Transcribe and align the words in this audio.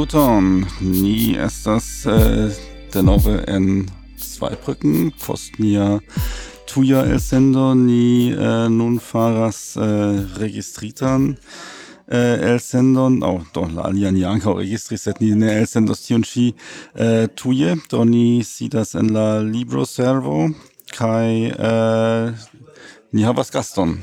saluton. 0.00 0.66
Ni 0.80 1.36
estas 1.36 2.06
äh, 2.06 2.50
denove 2.94 3.44
en 3.46 3.90
Zweibrücken, 4.16 5.12
post 5.12 5.58
nia 5.58 6.00
tuja 6.66 7.02
el 7.02 7.20
sendo, 7.20 7.74
ni 7.74 8.32
äh, 8.32 8.70
nun 8.70 8.98
faras 8.98 9.76
äh, 9.76 9.82
registritan 10.40 11.36
äh, 12.10 12.16
el 12.16 12.60
sendon, 12.60 13.22
oh, 13.22 13.42
do 13.52 13.66
la 13.68 13.82
alian 13.82 14.14
ni 14.14 14.24
ankaŭ 14.24 14.56
registris, 14.62 15.04
sed 15.04 15.20
ni 15.20 15.34
ne 15.34 15.52
elsendos 15.58 16.06
tion 16.06 16.24
ĉi 16.24 16.46
äh, 16.96 17.28
tuje, 17.36 17.76
do 17.90 18.04
ni 18.08 18.40
sidas 18.40 18.94
en 18.94 19.12
la 19.12 19.42
libroservo 19.44 20.48
kai 20.96 21.52
äh, 21.52 22.32
ni 23.12 23.28
havas 23.28 23.52
gaston. 23.52 23.98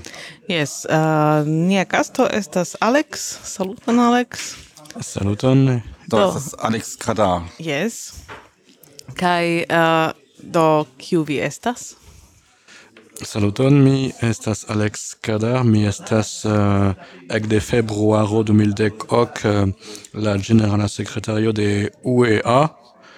Yes, 0.46 0.86
uh, 0.86 1.42
nia 1.42 1.90
gasto 1.90 2.30
estas 2.30 2.78
Alex, 2.82 3.26
saluton 3.44 3.98
Alex. 3.98 4.67
Saluton. 5.02 5.82
Do, 6.08 6.18
do. 6.18 6.28
estas 6.28 6.56
Alex 6.60 6.96
Kadar. 6.96 7.42
Yes. 7.60 8.14
Kai 9.16 9.66
uh, 9.70 9.76
eh, 9.76 10.14
do 10.42 10.86
kiu 10.98 11.24
vi 11.24 11.40
estas? 11.40 11.96
Saluton, 13.24 13.84
mi 13.84 14.12
estas 14.22 14.66
Alex 14.70 15.14
Kadar, 15.22 15.64
mi 15.64 15.86
estas 15.88 16.46
eh, 16.46 16.94
uh, 17.36 17.48
de 17.48 17.60
februaro 17.60 18.44
2010 18.44 18.92
ok, 19.10 19.40
uh, 19.46 19.70
la 20.14 20.38
generala 20.38 20.88
secretario 20.88 21.52
de 21.52 21.90
UEA, 22.04 22.70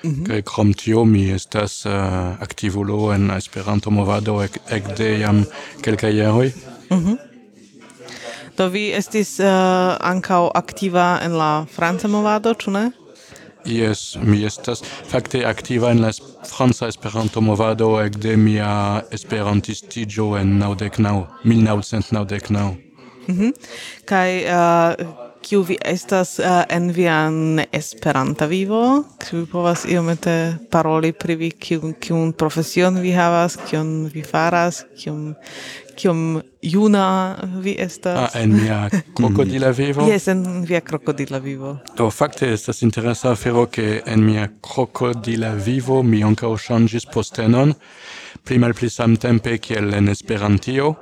Mm 0.03 0.11
-hmm. 0.11 0.27
kaj 0.27 0.41
krom 0.41 0.73
tio 0.73 1.05
mi 1.05 1.31
estas 1.31 1.85
uh, 1.85 1.91
aktivulo 2.39 3.13
en 3.13 3.31
Esperanto 3.31 3.91
movado 3.91 4.43
ek, 4.43 4.97
de 4.97 5.19
jam 5.19 5.45
kelkaj 5.81 6.17
jaroj. 6.17 6.51
Mm 6.89 6.97
-hmm. 6.97 7.28
Do 8.59 8.65
vi 8.67 8.89
estis 8.91 9.37
eh, 9.39 9.47
uh, 9.47 9.93
ankaŭ 10.03 10.49
aktiva 10.59 11.19
en 11.23 11.37
la 11.39 11.51
franca 11.71 12.09
movado, 12.11 12.51
ĉu 12.59 12.73
ne? 12.75 12.81
Yes, 13.63 14.17
mi 14.19 14.41
estas 14.43 14.83
fakte 14.83 15.45
aktiva 15.47 15.93
en 15.95 16.01
la 16.03 16.11
franca 16.47 16.89
Esperanto 16.91 17.39
movado 17.39 17.87
ekde 18.01 18.35
mia 18.35 18.73
esperantistiĝo 19.15 20.33
en 20.41 20.57
99, 20.59 21.23
1999. 21.45 22.75
Mhm. 23.29 23.55
Kaj 24.11 24.29
eh, 24.43 25.07
kiu 25.41 25.61
vi 25.61 25.77
estas 25.85 26.39
uh, 26.39 26.63
en 26.69 26.91
vian 26.91 27.61
Esperanta 27.71 28.45
vivo, 28.45 29.03
kiu 29.23 29.39
vi 29.39 29.45
povas 29.51 29.85
iomete 29.87 30.33
paroli 30.71 31.11
pri 31.13 31.35
vi, 31.35 31.51
kiun 31.51 32.33
profesion 32.33 32.99
vi 32.99 33.13
havas, 33.15 33.57
kion 33.69 34.09
vi 34.13 34.23
faras, 34.23 34.83
kiun, 34.99 35.33
kiom 35.99 36.41
juna 36.61 37.05
vi 37.63 37.75
estas. 37.79 38.17
Ah, 38.17 38.41
en 38.41 38.55
mia 38.55 38.89
krokodila 39.17 39.71
vivo? 39.75 40.07
Yes, 40.07 40.27
en 40.31 40.43
via 40.67 40.81
krokodila 40.81 41.39
vivo. 41.43 41.77
Do, 41.97 42.09
fakte 42.11 42.51
estas 42.53 42.81
interesa 42.87 43.33
afero 43.35 43.65
ke 43.71 44.01
en 44.05 44.23
mia 44.25 44.47
krokodila 44.63 45.53
vivo 45.65 46.01
mi 46.03 46.23
ankaŭ 46.23 46.53
ŝanĝis 46.67 47.09
postenon, 47.13 47.73
pli 48.45 48.59
malpli 48.63 48.89
samtempe 48.89 49.57
kiel 49.63 49.93
en 49.97 50.09
Esperantio, 50.15 50.93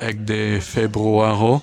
ekde 0.00 0.24
de 0.34 0.60
februaro. 0.60 1.58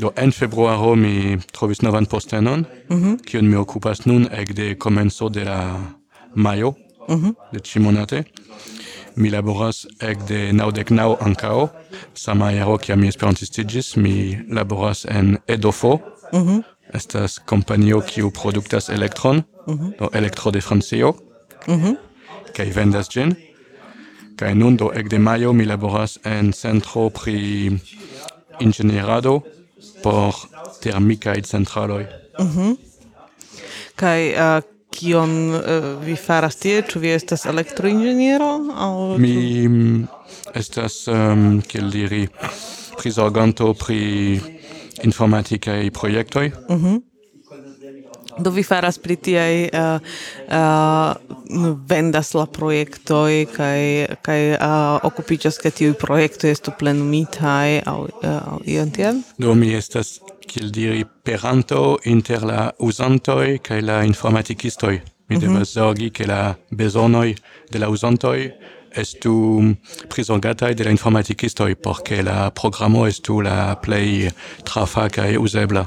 Do, 0.00 0.12
en 0.16 0.32
februaro 0.32 0.94
mi 0.96 1.36
trovis 1.52 1.82
novan 1.82 2.06
postenon, 2.06 2.64
mm 2.88 3.02
-hmm. 3.02 3.42
mi 3.42 3.56
okupas 3.56 4.06
nun 4.06 4.28
ekde 4.32 4.74
de 4.74 5.28
de 5.34 5.44
la 5.44 5.80
majo, 6.34 6.74
mm 7.08 7.16
-hmm. 7.16 7.34
de 7.52 7.60
cimonate. 7.60 8.24
Mi 9.16 9.30
laboras 9.30 9.86
ec 10.00 10.18
de 10.28 10.52
naudec 10.52 10.90
nau 10.90 11.16
ancao, 11.20 11.70
Sama 12.14 12.52
ero 12.52 12.78
cia 12.78 12.96
mi 12.96 13.08
esperantistigis, 13.08 13.96
mi 13.96 14.38
laboras 14.48 15.04
en 15.04 15.38
Edofo. 15.46 16.00
Mm 16.32 16.46
-hmm. 16.46 16.62
Estas 16.94 17.38
kompanio 17.38 18.00
kiu 18.00 18.30
produktas 18.30 18.88
elektron, 18.88 19.36
mm 19.66 19.74
-hmm. 19.74 19.98
do 19.98 20.08
elektro 20.12 20.50
de 20.50 20.60
Francio, 20.60 21.14
mm 21.66 21.74
-hmm. 21.74 21.96
kaj 22.54 22.70
vendas 22.70 23.08
ĝin. 23.08 23.34
Kaj 24.36 24.54
nun 24.54 24.76
do 24.76 24.90
ekde 24.94 25.18
maio 25.18 25.52
mi 25.52 25.64
laboras 25.64 26.18
en 26.24 26.52
centro 26.52 27.10
pri 27.10 27.70
ingenierado 28.60 29.42
por 30.02 30.34
termicae 30.80 31.42
centraloj. 31.42 32.06
Mm 32.38 32.46
-hmm. 32.46 32.76
Kaj 33.96 34.32
uh, 34.32 34.62
kion 34.90 35.54
uh, 35.54 35.90
vi 36.04 36.16
faras 36.16 36.56
tie, 36.60 36.80
ĉu 36.82 37.02
vi 37.02 37.12
estas 37.14 37.46
elektroinĝeniero 37.50 38.50
aŭ 38.86 38.94
mi 39.22 39.34
mm, 39.68 40.00
estas 40.54 41.04
um, 41.08 41.60
kiel 41.66 41.90
diri 41.92 42.26
prizorganto 42.98 43.72
pri 43.74 44.00
informatikaj 45.02 45.90
projektoj. 45.96 46.50
Mhm 46.68 46.98
do 48.40 48.50
vi 48.50 48.62
faras 48.62 48.98
pri 48.98 49.16
tiaj 49.16 49.54
uh, 49.68 50.00
uh, 50.48 51.76
vendas 51.88 52.34
la 52.34 52.46
projektoj 52.46 53.46
kaj 53.54 53.80
kaj 54.26 54.40
uh, 54.54 54.98
okupiĝas 55.10 55.60
ke 55.62 55.70
tiuj 55.70 55.94
projektoj 56.00 56.50
estu 56.56 56.74
plenumitaj 56.78 57.80
aŭ 57.86 57.98
uh, 58.00 58.58
ion 58.64 58.90
tiel? 58.90 59.22
Do 59.38 59.54
mi 59.54 59.74
estas 59.74 60.18
kiel 60.50 60.70
diri 60.74 61.04
peranto 61.24 61.98
inter 62.04 62.44
la 62.44 62.70
uzantoj 62.78 63.58
kaj 63.62 63.80
la 63.82 64.02
informatikistoj. 64.04 65.00
Mi 65.28 65.36
mm 65.36 65.42
-hmm. 65.42 65.46
devas 65.46 65.72
zorgi 65.72 66.10
ke 66.10 66.26
la 66.26 66.54
bezonoj 66.70 67.34
de 67.72 67.78
la 67.78 67.88
uzantoj 67.88 68.50
estu 68.96 69.62
prizorgataj 70.08 70.74
de 70.74 70.84
la 70.84 70.90
informatikistoj 70.90 71.74
por 71.74 72.02
ke 72.02 72.22
la 72.22 72.50
programo 72.50 73.06
estu 73.06 73.40
la 73.40 73.76
plej 73.82 74.30
trafa 74.64 75.08
kaj 75.08 75.36
uzebla. 75.38 75.86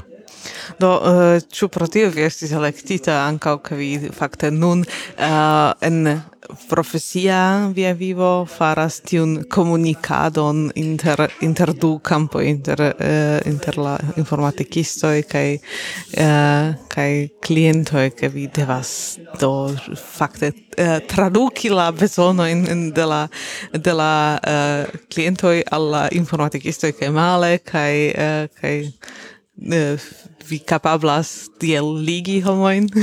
Do, 0.78 0.92
uh, 0.98 1.38
ĉu 1.52 1.68
pro 1.68 1.86
tio 1.86 2.10
vi 2.14 2.26
estis 2.26 2.52
elektita 2.52 3.22
ankaŭ, 3.24 3.58
ke 3.64 3.78
vi 3.78 3.90
fakte 4.12 4.50
nun 4.50 4.84
uh, 4.84 5.72
en 5.80 6.20
profesia 6.68 7.70
via 7.74 7.92
vivo 7.92 8.46
faras 8.46 9.00
tiun 9.00 9.44
komunikadon 9.50 10.70
inter 10.74 11.28
inter 11.40 11.72
du 11.72 11.98
campo 11.98 12.40
inter 12.40 12.80
uh, 12.80 13.40
inter 13.48 13.78
la 13.78 13.98
informatikisto 14.16 15.08
kaj 15.28 15.54
uh, 15.56 16.74
kaj 16.88 17.28
kliento 17.46 18.08
ke 18.18 18.28
vi 18.28 18.46
devas 18.46 19.18
do 19.40 19.74
fakte 19.96 20.52
uh, 20.52 20.98
traduki 21.08 21.70
la 21.70 21.90
bezono 21.92 22.46
in, 22.46 22.66
in 22.70 22.90
de 22.92 23.06
la 23.06 23.28
de 23.72 23.92
la 23.92 24.38
uh, 24.38 25.00
kliento 25.08 25.48
al 25.70 25.90
la 25.90 26.08
informatikisto 26.12 26.92
kaj 26.92 27.10
male 27.10 27.58
kaj 27.58 27.94
uh, 28.10 28.48
kaj 28.60 28.76
eh, 29.72 29.98
vi 30.48 30.58
capablas 30.58 31.50
tiel 31.58 31.94
ligi 32.04 32.40
homoin? 32.40 32.90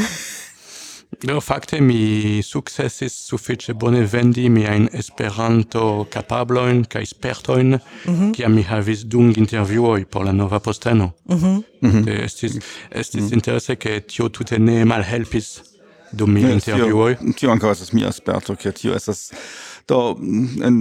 No, 1.23 1.39
fakte 1.41 1.81
mi 1.81 2.41
successis 2.41 3.13
suffice 3.13 3.73
bone 3.73 4.05
vendi 4.05 4.49
miajn 4.49 4.87
Esperanto 4.97 6.07
capabloin 6.09 6.85
kaj 6.89 7.03
espertoin, 7.03 7.77
mhm. 8.05 8.31
kiam 8.31 8.51
mm 8.51 8.57
-hmm. 8.57 8.63
mi 8.63 8.63
havis 8.63 9.03
dum 9.05 9.33
intervjuoi 9.37 10.05
por 10.05 10.25
la 10.25 10.31
nova 10.31 10.59
posteno. 10.59 11.11
Mm 11.29 11.37
-hmm. 11.37 11.63
mm 11.81 12.03
-hmm. 12.03 13.33
interesse 13.33 13.75
che 13.75 13.89
ke 13.89 14.07
tio 14.07 14.29
tute 14.29 14.57
ne 14.59 14.85
malhelpis 14.85 15.61
dum 16.11 16.31
mi 16.31 16.41
yes. 16.41 16.63
Tio, 16.63 17.15
tio 17.35 17.51
ankaŭ 17.51 17.71
estas 17.71 17.93
mia 17.93 18.11
sperto, 18.11 18.55
ke 18.55 18.71
tio 18.71 18.95
estas 18.95 19.31
Do 19.87 20.15
mm, 20.19 20.61
en 20.63 20.73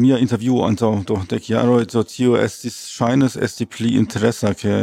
mia 0.00 0.18
interview 0.18 0.60
antaŭ 0.66 0.92
do 1.08 1.18
de 1.30 1.40
jaroj 1.48 1.84
so 1.90 2.02
tio 2.08 2.36
estis 2.40 2.76
ŝajnas 2.94 3.36
esti 3.36 3.66
pli 3.66 3.94
interessa 4.00 4.54
ke 4.54 4.74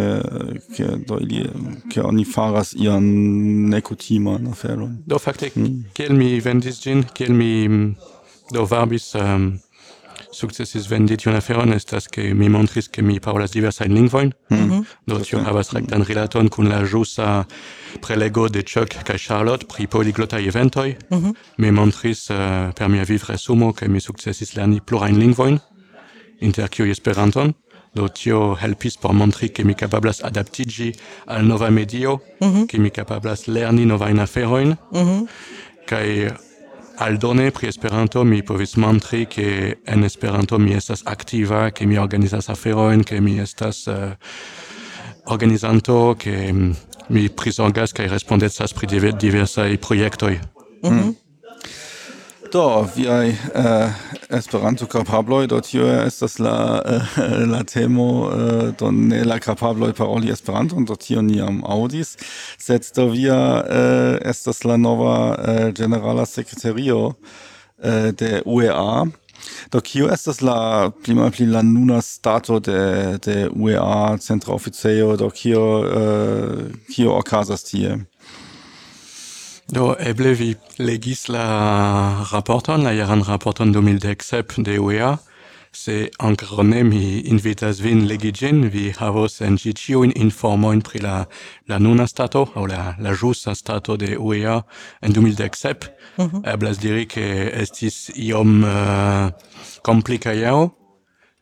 ke 0.75 0.87
do 1.07 1.19
ili 1.21 1.45
ke 1.93 2.01
oni 2.01 2.25
faras 2.25 2.73
ian 2.73 3.05
nekutiman 3.73 4.47
aferon. 4.51 4.97
Do 5.05 5.19
fakte 5.19 5.51
mm. 5.55 5.91
kel 5.93 6.13
mi 6.17 6.39
vendis 6.39 6.81
gin 6.83 7.05
kel 7.13 7.33
mi 7.33 7.67
mm, 7.67 7.95
do 8.53 8.65
varbis 8.65 9.13
um, 9.15 9.21
ehm, 9.21 9.51
sukcesis 10.31 10.87
vendi 10.89 11.17
tiun 11.17 11.35
aferon 11.35 11.73
estas 11.75 12.07
ke 12.07 12.33
mi 12.33 12.49
montris 12.49 12.87
ke 12.89 13.01
mi 13.01 13.19
parolas 13.19 13.51
diversajn 13.51 13.93
lingvojn, 13.93 14.31
mm 14.49 14.57
-hmm. 14.57 14.85
do 15.07 15.19
tio 15.19 15.39
havas 15.39 15.73
rektan 15.73 16.03
rilaton 16.03 16.49
kun 16.49 16.69
la 16.69 16.85
ĵusa 16.85 17.45
prelego 18.01 18.47
de 18.49 18.61
Chuck 18.63 19.03
kaj 19.03 19.17
Charlotte 19.17 19.65
pri 19.65 19.87
poliglotaj 19.87 20.47
eventoj. 20.47 20.95
Mm 21.09 21.17
-hmm. 21.17 21.33
Mi 21.57 21.71
montris 21.71 22.29
uh, 22.29 22.37
per 22.75 22.89
mia 22.89 23.03
vivresumo 23.03 23.73
ke 23.73 23.87
mi 23.87 23.99
sukcesis 23.99 24.55
lerni 24.55 24.79
plurajn 24.79 25.17
lingvojn, 25.17 25.59
inter 26.39 26.69
kiuj 26.69 26.89
Esperanton, 26.91 27.53
do 27.93 28.07
tio 28.07 28.55
helpis 28.55 28.97
por 28.97 29.13
montri 29.13 29.49
ke 29.49 29.63
mi 29.63 29.73
kapablas 29.73 30.23
adaptiĝi 30.23 30.91
al 31.25 31.45
nova 31.45 31.69
medio, 31.69 32.19
mhm. 32.41 32.65
ke 32.65 32.79
mi 32.79 32.89
kapablas 32.89 33.47
lerni 33.47 33.85
novajn 33.85 34.19
aferojn, 34.19 34.75
mhm. 34.91 35.25
kaj 35.85 36.31
aldone 37.01 37.51
pri 37.51 37.67
Esperanto 37.67 38.23
mi 38.23 38.43
povis 38.43 38.75
montri 38.75 39.27
che 39.27 39.79
en 39.83 40.03
Esperanto 40.03 40.59
mi 40.59 40.73
estas 40.73 41.01
aktiva, 41.03 41.71
che 41.71 41.85
mi 41.85 41.97
organizas 41.97 42.49
aferojn, 42.49 43.03
che 43.03 43.19
mi 43.19 43.39
estas 43.39 43.85
uh, 43.87 44.15
organizanto, 45.25 46.15
che 46.17 46.53
mm, 46.53 46.71
mi 47.07 47.29
prizongas 47.29 47.93
kaj 47.93 48.07
respondecas 48.07 48.73
pri 48.73 49.13
diversaj 49.17 49.77
projektoj. 49.77 50.39
Mm 50.83 50.89
-hmm. 50.89 51.15
Do, 52.51 52.85
viaj 52.95 53.29
eh, 53.29 53.91
Esperanto-kapabloj, 54.29 55.47
do 55.47 55.61
tio 55.63 55.85
estas 55.87 56.39
la, 56.39 56.81
eh, 56.85 57.45
la 57.47 57.63
temo, 57.63 58.27
eh, 58.27 58.71
do 58.79 58.91
ne 58.91 59.23
la 59.23 59.37
kapabloj 59.39 59.93
paroli 59.93 60.31
Esperanto 60.31 60.75
do 60.87 60.95
tio 60.95 61.21
ni 61.21 61.37
jam 61.37 61.61
sed 62.57 62.91
do 62.95 63.07
via 63.07 63.63
eh, 63.69 64.17
estas 64.29 64.63
la 64.63 64.77
nova 64.77 65.37
eh, 65.47 65.71
generala 65.71 66.25
sekretario 66.25 67.13
eh, 67.83 68.11
de 68.11 68.41
UEA, 68.45 69.05
Do 69.71 69.81
kio 69.81 70.07
estas 70.13 70.41
la 70.41 70.91
pli 71.03 71.45
la 71.45 71.61
nuna 71.61 72.01
stato 72.01 72.59
de 72.59 73.17
de 73.25 73.49
UEA 73.55 74.17
centra 74.17 74.53
oficejo 74.53 75.17
do 75.17 75.29
kio 75.29 75.63
eh, 75.85 76.71
kio 76.95 77.17
okazas 77.17 77.63
tie? 77.63 77.97
Do 79.71 79.93
eble 79.99 80.33
vi 80.35 80.55
legis 80.83 81.29
la 81.31 82.25
raporton, 82.27 82.83
la 82.83 82.91
jaran 82.91 83.21
raporton 83.23 83.71
2017 83.71 84.63
de 84.65 84.79
UEA, 84.79 85.17
se 85.71 86.09
ancora 86.19 86.63
ne 86.63 86.83
mi 86.83 87.21
invitas 87.23 87.79
vin 87.79 88.03
legi 88.07 88.33
gin, 88.35 88.65
vi 88.67 88.91
havos 88.99 89.39
en 89.39 89.55
gi 89.55 89.71
ciuin 89.71 90.11
informoin 90.15 90.81
pri 90.81 90.99
la, 90.99 91.25
la 91.71 91.77
nuna 91.79 92.07
stato, 92.07 92.49
o 92.55 92.65
la, 92.67 92.97
la 92.99 93.13
giusta 93.13 93.55
stato 93.55 93.95
de 93.95 94.17
UEA 94.17 94.65
en 95.01 95.13
2017. 95.13 95.87
Mm 96.17 96.25
-hmm. 96.25 96.53
Eblas 96.53 96.77
diri 96.77 97.05
che 97.05 97.51
estis 97.61 98.11
iom 98.15 98.63
eh, 98.63 99.25
uh, 99.25 99.31
complica 99.81 100.33
iao, 100.33 100.75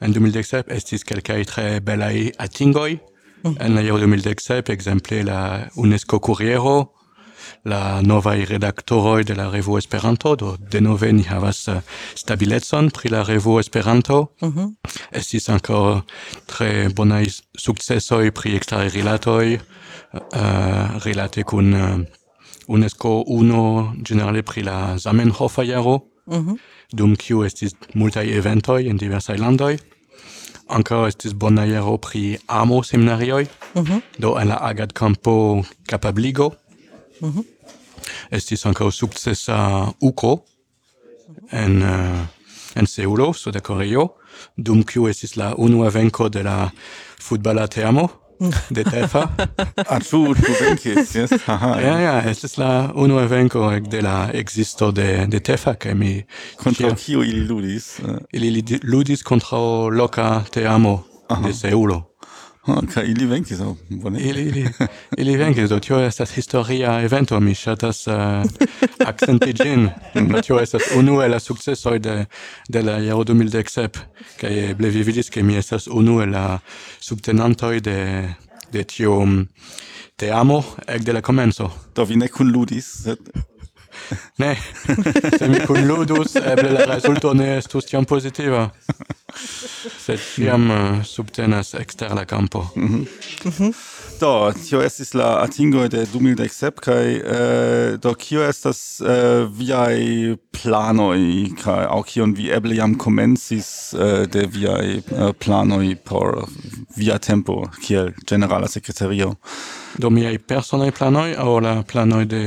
en 0.01 0.11
2017 0.11 0.71
estis 0.75 1.03
quelcae 1.03 1.45
tre 1.45 1.81
belai 1.81 2.31
atingoi, 2.37 2.93
mm 2.93 3.51
-hmm. 3.51 3.65
en 3.65 3.73
la 3.73 3.81
iau 3.81 3.97
2017, 3.97 4.71
exemple 4.71 5.23
la 5.23 5.69
UNESCO 5.75 6.19
Curiero, 6.19 6.98
la 7.65 8.01
novaj 8.01 8.45
redaktoroj 8.45 9.23
de 9.23 9.35
la 9.35 9.49
revuo 9.49 9.77
Esperanto, 9.77 10.35
do 10.35 10.57
denove 10.71 11.11
ni 11.13 11.23
havas 11.23 11.67
eh, 11.67 11.81
stabilecon 12.15 12.89
pri 12.89 13.09
la 13.09 13.23
revuo 13.23 13.59
Esperanto. 13.59 14.27
Mm 14.41 14.49
-hmm. 14.49 14.73
Estis 15.11 15.49
ankaŭ 15.49 16.01
tre 16.45 16.89
bonaj 16.95 17.25
sukcesoj 17.57 18.31
pri 18.31 18.55
eksteraj 18.55 18.89
rilatoj, 18.89 19.59
uh, 20.13 21.03
rilate 21.03 21.43
kun 21.43 21.73
uh, 21.73 21.99
UNESCO 22.67 23.23
UNO, 23.27 23.93
generale 24.07 24.43
pri 24.43 24.61
la 24.61 24.97
Zamenhof 24.97 25.57
jaro, 25.57 25.99
mm 26.27 26.33
-hmm. 26.33 26.57
dum 26.93 27.15
kiu 27.15 27.43
estis 27.43 27.75
multaj 27.93 28.37
eventoj 28.37 28.89
en 28.89 28.97
diversaj 28.97 29.37
landoj. 29.37 29.77
Ankaŭ 30.67 31.07
estis 31.07 31.33
bona 31.33 31.65
jaro 31.65 31.97
pri 31.97 32.37
amo 32.47 32.83
seminarioj, 32.83 33.47
mm 33.75 33.81
-hmm. 33.81 34.01
do 34.17 34.39
en 34.39 34.47
la 34.47 34.55
agad 34.55 34.93
campo 34.93 35.63
kapabligo, 35.87 36.53
Mm 37.21 37.29
-hmm. 37.29 37.43
Estis 38.31 38.65
ankaŭ 38.65 38.91
sukcesa 38.91 39.87
uko 39.99 40.45
en 41.51 41.81
uh, 41.81 42.19
en 42.75 42.87
Seulo, 42.87 43.33
Suda 43.33 43.59
Koreio, 43.59 44.07
dum 44.57 44.83
kiu 44.83 45.07
estis 45.09 45.35
la 45.37 45.53
unua 45.57 45.89
venko 45.89 46.29
de 46.29 46.43
la 46.43 46.69
futbala 47.19 47.67
teamo 47.67 48.07
mhm. 48.39 48.51
de 48.69 48.83
Tefa. 48.83 49.23
ah, 49.89 49.99
tu, 49.99 50.33
tu 50.35 50.53
venkis, 50.61 51.15
yes. 51.15 51.31
Aha, 51.53 51.73
ja, 51.81 51.95
ja, 51.99 52.15
estis 52.29 52.57
la 52.57 52.91
unua 52.95 53.25
venko 53.25 53.71
de 53.79 54.01
la 54.01 54.29
existo 54.33 54.91
de, 54.91 55.25
de 55.27 55.39
Tefa, 55.39 55.73
kaj 55.73 55.95
mi... 55.95 56.23
Kontra 56.57 56.93
kiu 56.95 57.23
ili 57.23 57.47
ludis? 57.47 57.99
Eh? 57.99 58.19
Ili 58.31 58.63
ludis 58.83 59.23
kontra 59.23 59.57
loka 59.91 60.43
teamo 60.51 61.03
Aha. 61.29 61.47
de 61.47 61.53
Seulo. 61.53 62.03
Kaj 62.93 63.05
ili 63.05 63.25
venkis, 63.25 63.59
oh, 63.59 63.77
bone. 63.89 64.19
Ili 64.19 64.41
ili 64.41 64.69
ili 65.17 65.37
venkis, 65.37 65.69
do 65.69 65.79
tio 65.79 65.99
estas 66.05 66.31
historia 66.35 67.01
evento, 67.01 67.39
mi 67.39 67.55
shatas 67.55 68.07
uh, 68.07 68.13
eh, 68.13 68.43
accenti 69.05 69.53
gin, 69.53 69.89
do 70.13 70.41
tio 70.41 70.59
estas 70.59 70.83
unu 70.97 71.19
la 71.27 71.39
successoi 71.39 71.99
de 71.99 72.25
de 72.69 72.81
la 72.81 72.99
jaro 72.99 73.23
2017, 73.23 73.99
kai 74.41 74.59
eble 74.69 74.89
vi 74.89 75.03
vidis 75.03 75.29
ke 75.29 75.43
mi 75.43 75.55
estas 75.55 75.87
unu 75.87 76.21
el 76.21 76.31
la 76.31 76.59
subtenantoi 76.99 77.79
de 77.79 77.99
de 78.71 78.83
tio 78.83 79.25
mm, 79.25 79.47
teamo 80.15 80.63
ec 80.87 81.03
de 81.03 81.13
la 81.13 81.21
comenzo. 81.21 81.71
Do 81.95 82.05
vi 82.05 82.15
ne 82.15 82.27
kunludis, 82.27 82.85
sed 83.03 83.17
Ne, 84.37 84.55
se 85.37 85.47
mi 85.47 85.59
kunludus, 85.67 86.35
eble 86.35 86.71
la 86.71 86.85
resulto 86.93 87.33
ne 87.33 87.57
estus 87.57 87.85
tiam 87.85 88.05
positiva. 88.05 88.69
Sed 89.99 90.19
tiam 90.35 90.69
uh, 90.71 91.03
subtenas 91.05 91.73
exter 91.73 92.15
la 92.15 92.25
campo. 92.25 92.67
Mm 92.75 93.05
-hmm. 93.43 93.73
Do, 94.19 94.51
tio 94.67 94.81
estis 94.83 95.13
la 95.13 95.27
atingoj 95.45 95.87
de 95.89 96.01
2017 96.11 96.81
kai 96.83 97.21
uh, 97.21 97.99
do 98.03 98.11
kio 98.19 98.43
estas 98.43 99.01
eh, 99.01 99.07
uh, 99.07 99.51
viai 99.55 100.35
planoi, 100.51 101.53
kai 101.61 101.85
au 101.87 102.03
kion 102.03 102.33
vi 102.35 102.49
eble 102.51 102.75
jam 102.75 102.97
comensis 102.99 103.69
uh, 103.95 104.01
eh, 104.03 104.25
de 104.27 104.43
viai 104.51 104.99
uh, 104.99 105.31
planoi 105.31 105.95
por 105.95 106.49
via 106.97 107.17
tempo 107.19 107.61
kiel 107.79 108.11
generala 108.27 108.67
sekretario. 108.67 109.35
Do 109.97 110.11
miaj 110.11 110.35
personai 110.47 110.91
planoi, 110.91 111.37
au 111.39 111.59
la 111.63 111.79
planoi 111.87 112.25
de 112.25 112.43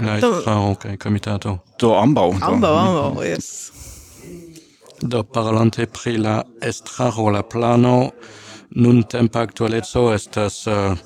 La 0.00 0.16
estraro 0.18 0.74
kaj 0.80 0.96
komitato. 1.00 1.58
Do 1.80 1.94
ambaŭ. 1.96 2.30
Ambaŭ, 2.44 2.72
ambaŭ, 2.76 3.24
jes. 3.24 3.48
Do 5.00 5.22
parolante 5.24 5.86
pri 5.86 6.16
la 6.20 6.42
estraro, 6.60 7.30
la 7.32 7.42
plano 7.42 8.10
nun 8.76 9.02
tempa 9.08 9.40
aktualeco 9.46 10.10
estas 10.12 10.66
uh, 10.66 10.96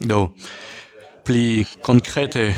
do 0.00 0.28
pli 1.24 1.64
konkrete 1.84 2.54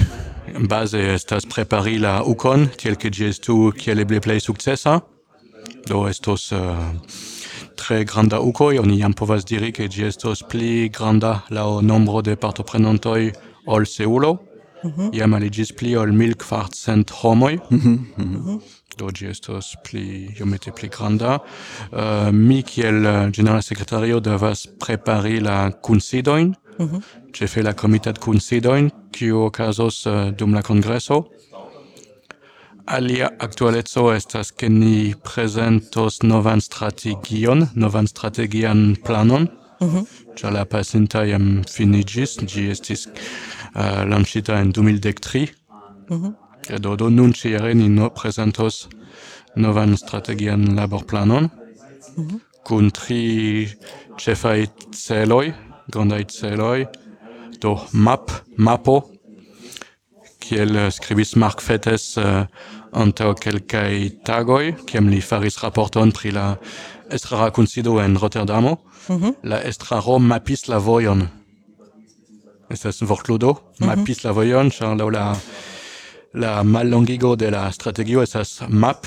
base 0.70 0.98
estas 1.14 1.46
prepari 1.46 1.98
la 1.98 2.20
ukon 2.26 2.68
tiel 2.76 2.98
ke 2.98 3.10
ĝi 3.10 3.30
estu 3.30 3.56
kiel 3.78 4.02
eble 4.02 4.20
plej 4.20 4.40
sukcesa. 4.46 4.98
Do 5.86 6.06
estos 6.10 6.50
uh, 6.52 6.90
tre 7.78 8.04
granda 8.04 8.40
uko, 8.40 8.72
oni 8.82 8.98
jam 9.00 9.14
povas 9.14 9.46
diri 9.46 9.72
ke 9.72 9.88
ĝi 9.88 10.06
estos 10.10 10.42
pli 10.50 10.88
granda 10.90 11.40
laŭ 11.50 11.80
nombro 11.80 12.22
de 12.26 12.36
partoprenantoj 12.36 13.32
ol 13.66 13.86
Seulo. 13.86 14.38
Mhm. 14.84 15.10
Iam 15.12 15.34
aligis 15.34 15.72
pli 15.72 15.96
ol 15.96 16.12
1400 16.12 17.10
homoj. 17.22 17.58
Mhm, 17.70 17.98
mhm, 18.16 18.60
Do 18.98 19.08
ĝi 19.08 19.30
estos 19.30 19.76
pli 19.84 20.34
iomete 20.38 20.72
pli 20.72 20.88
granda. 20.88 21.38
Uh, 21.92 22.28
mi 22.32 22.62
kiel 22.62 23.06
eh, 23.06 23.30
generala 23.32 23.62
sekretario 23.62 24.20
devas 24.20 24.66
prepari 24.80 25.40
la 25.40 25.70
kunsidojn, 25.70 26.54
ĉefe 27.32 27.62
la 27.62 27.72
komitat 27.72 28.18
kunsidojn, 28.18 28.90
kiu 29.14 29.44
okazos 29.46 30.06
eh, 30.06 30.32
dum 30.36 30.54
la 30.54 30.62
congreso. 30.62 31.24
Alia 32.86 33.30
actualezzo 33.38 34.08
estas 34.12 34.50
ke 34.50 34.68
ni 34.68 35.14
presentos 35.24 36.22
novan 36.22 36.60
strategion, 36.60 37.68
novan 37.74 38.06
strategian 38.06 38.96
planon, 39.04 39.48
mm 39.80 39.88
-hmm. 39.88 40.50
la 40.52 40.64
pasinta 40.64 41.24
jam 41.24 41.62
finigis, 41.64 42.38
gi 42.46 42.70
estis 42.70 43.08
Eh, 43.74 43.82
uh, 43.82 44.08
lancita 44.08 44.58
en 44.58 44.72
2013. 44.72 45.54
Mm 46.08 46.22
-hmm. 46.22 46.80
Do, 46.80 46.96
do 46.96 47.08
nun 47.08 47.32
ĉiere 47.32 47.74
ni 47.74 47.88
no 47.88 48.10
presentos 48.10 48.88
novan 49.54 49.96
strategian 49.96 50.74
laborplanon 50.74 51.50
mm 52.16 52.26
-hmm. 52.26 52.38
kun 52.64 52.90
tri 52.90 53.68
cefai 54.18 54.66
celoi, 54.92 55.54
grandai 55.90 56.24
celoi, 56.24 56.86
do 57.60 57.78
map, 57.92 58.30
mapo, 58.56 59.10
kiel 60.38 60.90
scribis 60.90 61.34
Mark 61.34 61.60
Fettes 61.60 62.16
uh, 62.16 62.24
eh, 62.24 62.46
antau 62.92 63.34
quelcae 63.34 64.10
tagoi, 64.24 64.74
kiam 64.86 65.08
li 65.08 65.20
faris 65.20 65.58
rapporton 65.62 66.12
pri 66.12 66.30
la 66.30 66.58
estrara 67.10 67.50
consido 67.50 68.00
en 68.00 68.16
Rotterdamo, 68.16 68.78
mm 69.08 69.16
-hmm. 69.16 69.34
la 69.42 69.64
estraro 69.64 70.18
mapis 70.18 70.68
la 70.68 70.78
voion 70.78 71.39
estas 72.70 73.00
vortludo, 73.00 73.52
mm 73.52 73.58
mhm. 73.58 73.90
-hmm. 73.90 73.96
mapis 73.96 74.24
la 74.24 74.30
vojon, 74.32 74.70
ĉar 74.70 74.96
laŭ 74.96 75.10
la 75.10 75.36
la 76.32 76.62
mallongigo 76.62 77.36
de 77.36 77.50
la 77.50 77.72
strategio 77.72 78.22
estas 78.22 78.62
map, 78.68 79.06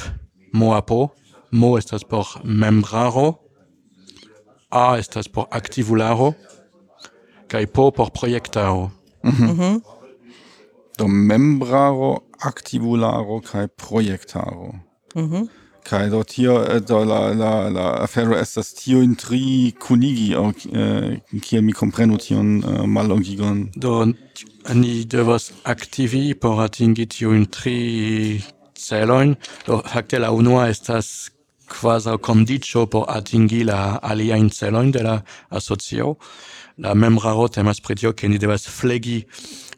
moapo, 0.53 1.13
mo 1.51 1.77
estas 1.77 2.03
por 2.03 2.27
membraro, 2.43 3.39
a 4.70 4.98
estas 4.98 5.29
por 5.29 5.48
aktivularo, 5.51 6.34
kaj 7.48 7.67
po 7.67 7.91
por 7.91 8.12
projektaro. 8.12 8.91
Mm 9.24 9.32
-hmm. 9.32 9.51
Mm 9.51 9.60
-hmm. 9.60 9.82
Do 10.98 11.08
membraro, 11.08 12.20
aktivularo 12.39 13.41
kaj 13.41 13.67
projektaro. 13.67 14.74
Mm 15.15 15.29
-hmm. 15.29 15.48
Kai 15.84 16.10
do 16.10 16.24
tio 16.24 16.63
eh, 16.63 16.80
do 16.80 17.04
la 17.04 17.34
la 17.34 17.70
la 17.70 17.86
afero 18.06 18.38
estas 18.38 18.74
tio 18.74 19.02
in 19.02 19.16
tri 19.16 19.74
kunigi 19.80 20.34
au 20.34 20.54
eh, 20.72 21.20
kiel 21.42 21.62
mi 21.62 21.74
komprenu 21.74 22.18
tion 22.18 22.63
eh. 22.63 23.70
Do 23.75 24.06
ni 24.74 25.06
devas 25.06 25.52
aktivi 25.63 26.34
por 26.36 26.63
atingi 26.63 27.06
tio 27.08 27.34
in 27.34 27.46
tri 27.46 28.42
celoin. 28.75 29.36
Do 29.66 29.82
fakte 29.82 30.20
la 30.20 30.32
unua 30.32 30.70
estas 30.70 31.32
quasi 31.68 32.18
condicio 32.22 32.86
por 32.86 33.06
atingi 33.10 33.63
la 33.63 34.00
alia 34.02 34.38
in 34.38 34.50
celoin 34.50 34.92
de 34.92 35.04
la 35.04 35.22
asocio. 35.50 36.18
La 36.78 36.96
membraro 36.96 37.48
temas 37.50 37.82
pritio 37.82 38.13
ke 38.13 38.28
ni 38.28 38.38
devas 38.38 38.68
flegi 38.68 39.25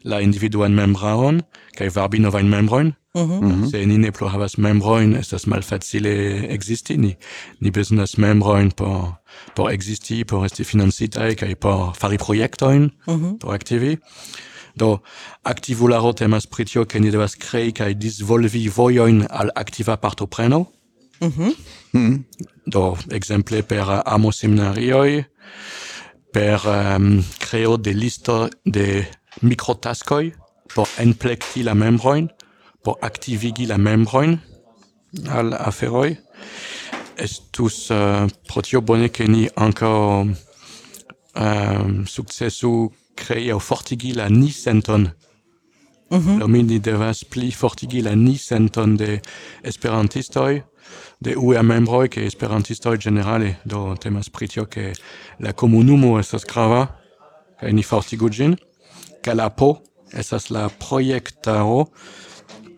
la 0.06 0.20
individuan 0.22 0.74
membraon 0.74 1.42
kaj 1.76 1.90
varbi 1.94 2.18
novajn 2.22 2.48
membrojn. 2.48 2.94
Mm 3.14 3.22
-hmm. 3.22 3.44
Mhm. 3.44 3.68
Se 3.70 3.86
ni 3.86 3.98
ne 3.98 4.10
plu 4.12 4.28
havas 4.28 4.58
membrojn, 4.58 5.16
estas 5.16 5.46
malfacile 5.46 6.10
existi. 6.48 6.96
Ni, 6.96 7.16
ni 7.60 7.70
bezonas 7.70 8.18
membrojn 8.18 8.70
por, 8.70 9.14
por 9.54 9.70
existi, 9.70 10.24
por 10.24 10.44
esti 10.44 10.64
financitaj 10.64 11.34
kaj 11.34 11.54
por 11.54 11.94
fari 11.98 12.16
projektojn, 12.16 12.82
mm 12.82 13.14
-hmm. 13.14 13.38
por 13.38 13.54
aktivi. 13.54 13.96
Do 14.74 14.98
aktivularo 15.44 16.12
temas 16.12 16.46
pri 16.46 16.64
tio, 16.64 16.84
ke 16.84 17.00
ni 17.00 17.10
devas 17.10 17.34
krei 17.34 17.72
kaj 17.72 17.94
disvolvi 17.94 18.68
vojojn 18.76 19.26
al 19.30 19.50
aktiva 19.54 19.96
partopreno. 19.96 20.66
Mm 21.20 21.28
-hmm. 21.28 21.54
mm. 21.92 22.24
Do 22.66 22.96
exemple 23.10 23.62
per 23.62 24.02
amo 24.06 24.32
seminarioj, 24.32 25.24
per 26.32 26.60
um, 26.66 27.24
creo 27.38 27.76
de 27.76 27.92
listo 27.92 28.48
de 28.64 29.06
microtaskoi 29.42 30.32
por 30.74 30.88
enplekti 30.98 31.62
la 31.62 31.74
membroin, 31.74 32.28
por 32.82 32.98
aktivigi 33.00 33.66
la 33.66 33.78
membroin 33.78 34.38
al 35.28 35.54
aferoi. 35.54 36.16
Estus 37.16 37.90
uh, 37.90 38.28
pro 38.46 38.60
tio 38.60 38.82
bone 38.82 39.08
che 39.10 39.24
ni 39.26 39.48
ankaŭ 39.48 40.20
uh, 40.20 40.30
eh, 41.34 42.04
sukcesu 42.04 42.92
crei 43.16 43.50
au 43.50 43.58
fortigi 43.58 44.12
la 44.12 44.28
ni 44.28 44.50
senton. 44.50 45.12
Mm 46.10 46.18
-hmm. 46.18 46.64
Ni 46.66 46.78
devas 46.80 47.24
pli 47.24 47.50
fortigi 47.50 48.02
la 48.02 48.14
ni 48.14 48.36
senton 48.36 48.96
de 48.96 49.20
esperantistoi, 49.62 50.62
de 51.18 51.34
UEA 51.36 51.62
membroi 51.62 52.08
che 52.08 52.24
esperantistoj 52.26 52.96
generale, 52.98 53.60
Do 53.64 53.96
temas 53.98 54.28
pritio 54.28 54.66
che 54.66 54.92
ke 54.92 55.00
la 55.38 55.52
komunumo 55.52 56.18
estas 56.18 56.44
grava 56.44 56.86
kaj 57.60 57.72
ni 57.72 57.82
fortigu 57.82 58.28
ĝin. 58.28 58.56
Galapo 59.22 59.82
esas 60.12 60.50
la 60.50 60.68
proiectaro 60.68 61.88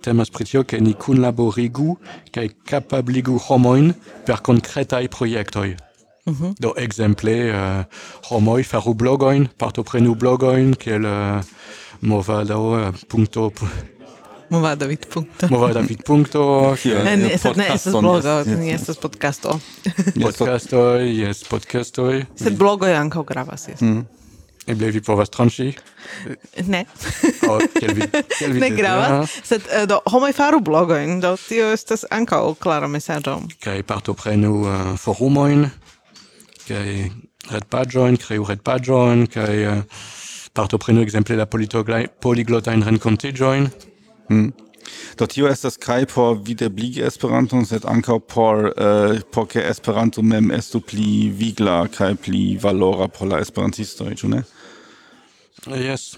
temas 0.02 0.30
pritio 0.30 0.64
ke 0.64 0.80
ni 0.80 0.95
kunlaborigu 0.95 1.97
kaj 2.33 2.49
capabligu 2.71 3.38
homoin 3.49 3.92
per 4.26 4.40
concretai 4.42 5.09
projektoj. 5.09 5.76
Mm 6.26 6.35
-hmm. 6.35 6.54
Do 6.61 6.75
exemple 6.76 7.33
uh, 7.33 7.54
eh, 7.54 7.85
homoi 8.30 8.62
faru 8.62 8.95
blogoin, 8.95 9.49
partoprenu 9.59 10.14
blogoin, 10.14 10.75
kiel 10.76 11.04
uh, 11.04 11.42
movado 12.00 12.59
uh, 12.59 12.95
punto... 13.09 13.52
Movada 14.50 14.87
vid 14.87 15.07
punto. 15.09 15.47
Movada 15.50 15.80
vid 15.80 16.02
punto. 16.04 16.75
Ne, 16.85 17.16
ne, 17.16 17.33
estas, 17.33 17.92
blogo, 17.92 18.45
ne, 18.45 18.73
estas 18.73 18.97
podcasto. 18.97 19.61
Podcasto, 20.21 20.97
yes, 21.00 21.45
podcasto. 21.49 22.11
Sed 22.35 22.57
blogo 22.57 22.87
je 22.87 22.97
ankaŭ 22.97 23.25
gravas, 23.25 23.68
jes. 23.68 23.80
Mm. 23.80 24.07
Eble 24.68 24.90
vi 24.92 25.00
povas 25.04 25.30
tranĉi? 25.32 25.70
Ne. 26.68 26.82
oh, 27.48 27.62
kiel 27.78 27.94
vi, 27.96 28.08
kiel 28.38 28.52
vi 28.56 28.60
ne 28.60 28.70
gravas, 28.76 29.38
sed 29.48 29.64
uh, 29.64 29.87
do 29.88 30.00
homoj 30.12 30.34
faru 30.37 30.60
blogojn, 30.64 31.18
do 31.25 31.34
tio 31.40 31.70
estas 31.72 32.04
ankaŭ 32.12 32.42
klara 32.60 32.90
mesaĝo. 32.90 33.38
Kaj 33.64 33.80
partoprenu 33.88 34.52
uh, 34.60 34.92
forumojn, 35.00 35.66
kaj 36.68 36.87
retpaĝojn, 37.48 38.20
kreu 38.20 38.44
retpaĝojn, 38.50 39.26
kaj 39.32 39.58
uh, 39.72 40.06
partoprenu 40.58 41.04
ekzemple 41.06 41.38
la 41.38 41.48
poliglotajn 41.48 42.84
renkontiĝojn. 42.90 43.70
Mm. 44.28 44.67
Do 45.18 45.26
tio 45.26 45.49
estas 45.49 45.76
kaj 45.76 46.07
por 46.14 46.38
videbligi 46.45 47.02
Esperanton, 47.02 47.66
sed 47.66 47.85
ankaŭ 47.85 48.18
por 48.35 48.71
uh, 48.71 49.18
por 49.35 49.49
ke 49.50 49.64
Esperanto 49.71 50.23
mem 50.23 50.50
estu 50.54 50.80
pli 50.80 51.28
vigla 51.35 51.80
kaj 51.92 52.14
pli 52.25 52.42
valora 52.62 53.09
por 53.09 53.28
la 53.28 53.42
esperantistoj, 53.42 54.14
ĉu 54.14 54.33
ne? 54.35 54.42
Yes. 55.66 56.16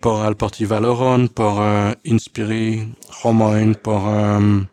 Por 0.00 0.24
alporti 0.26 0.66
valoron, 0.66 1.28
por 1.28 1.60
uh, 1.62 1.92
inspiri 2.04 2.88
homojn, 3.22 3.74
por 3.82 4.08
um, 4.10 4.66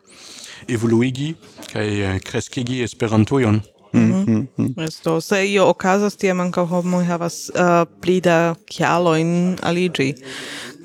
evoluigi 0.68 1.34
kaj 1.72 1.86
uh, 1.86 2.18
kreskigi 2.24 2.82
Esperantujon. 2.82 3.62
Mm 3.92 4.12
-hmm. 4.12 4.26
Mm 4.28 4.48
-hmm. 4.58 4.84
Esto, 4.88 5.20
se 5.20 5.46
io 5.52 5.68
okazas, 5.68 6.16
tiam 6.16 6.40
ankaŭ 6.40 6.66
homo 6.66 7.02
havas 7.04 7.50
uh, 7.54 7.88
pli 8.00 8.20
da 8.20 8.54
kialojn 8.66 9.56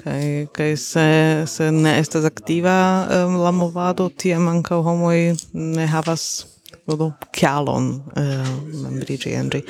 kai 0.01 0.48
kai 0.54 0.75
se 0.77 1.08
se 1.48 1.72
ne 1.72 1.98
estas 2.00 2.25
aktiva 2.25 2.77
um, 3.08 3.39
la 3.44 3.51
movado 3.51 4.10
tiam 4.10 4.48
manka 4.50 4.75
homoj 4.75 5.36
ne 5.54 5.88
havas 5.88 6.46
do 6.88 7.12
kialon 7.36 7.89
uh, 8.16 8.48
membriĝi 8.84 9.34
en 9.36 9.50
ĝi 9.51 9.63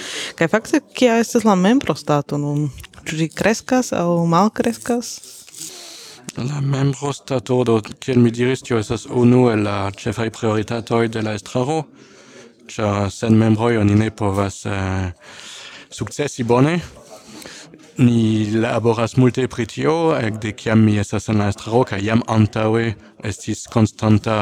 fakte 0.51 0.81
kia 0.93 1.17
estas 1.23 1.47
la 1.47 1.55
membrostato 1.55 2.37
nun? 2.37 2.69
Ĉu 3.07 3.17
ĝi 3.21 3.27
kreskas 3.33 3.93
aŭ 3.95 4.25
malkreskas? 4.29 5.15
La 6.37 6.61
membrostato 6.61 7.63
do 7.65 7.79
kiel 7.81 8.19
mi 8.21 8.31
diris 8.31 8.61
tio 8.61 8.77
estas 8.77 9.07
unu 9.09 9.47
el 9.49 9.63
la 9.65 9.77
ĉefaj 9.97 10.29
prioritatoj 10.37 11.07
de 11.09 11.23
la 11.25 11.33
estraro 11.39 11.81
ĉar 12.69 13.09
sen 13.13 13.37
membroj 13.39 13.77
oni 13.81 13.95
ne 13.95 14.11
povas 14.11 14.65
uh, 14.69 15.09
sukcesi 15.89 16.43
bone. 16.43 16.77
Ni 17.97 18.45
laboras 18.53 19.15
multe 19.17 19.47
pri 19.49 19.65
tio, 19.65 20.13
ekde 20.13 20.51
kiam 20.53 20.83
mi 20.85 20.99
estas 21.01 21.31
en 21.31 21.39
la 21.41 21.47
estraro, 21.49 21.79
kaj 21.89 22.03
jam 22.05 22.21
antaŭe 22.29 22.91
estis 23.25 23.63
konstanta 23.73 24.35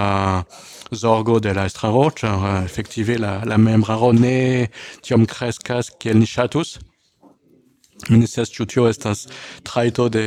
zorgo 0.91 1.37
de 1.39 1.53
la 1.55 1.63
estraro, 1.69 2.09
ĉar 2.19 2.35
eh, 2.49 2.57
efektive 2.65 3.15
la, 3.23 3.37
la 3.47 3.55
membraro 3.55 4.11
ne 4.11 4.67
tiom 5.07 5.23
kreskas 5.23 5.93
kiel 5.99 6.19
ni 6.19 6.27
ŝatus. 6.27 6.75
Mi 8.09 8.19
ne 8.19 8.27
scias 8.27 8.51
ĉu 8.51 8.67
tio 8.67 8.89
estas 8.91 9.23
trajto 9.63 10.09
de 10.11 10.25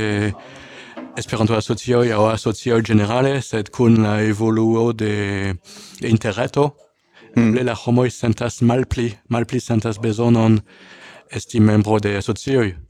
Esperanto 1.19 1.57
asocio 1.59 2.01
aŭ 2.15 2.29
asocio 2.31 2.77
generale 2.81 3.41
sed 3.43 3.73
kun 3.75 3.97
la 4.05 4.21
evoluo 4.23 4.93
de, 4.93 5.55
de 6.01 6.09
interreto, 6.09 6.69
mm. 7.35 7.65
la 7.67 7.75
homoj 7.75 8.09
sentas 8.15 8.61
malpli, 8.63 9.11
malpli 9.29 9.61
sentas 9.61 9.99
bezonon 9.99 10.61
esti 11.35 11.61
membro 11.61 11.99
de 11.99 12.17
asocioj. 12.23 12.88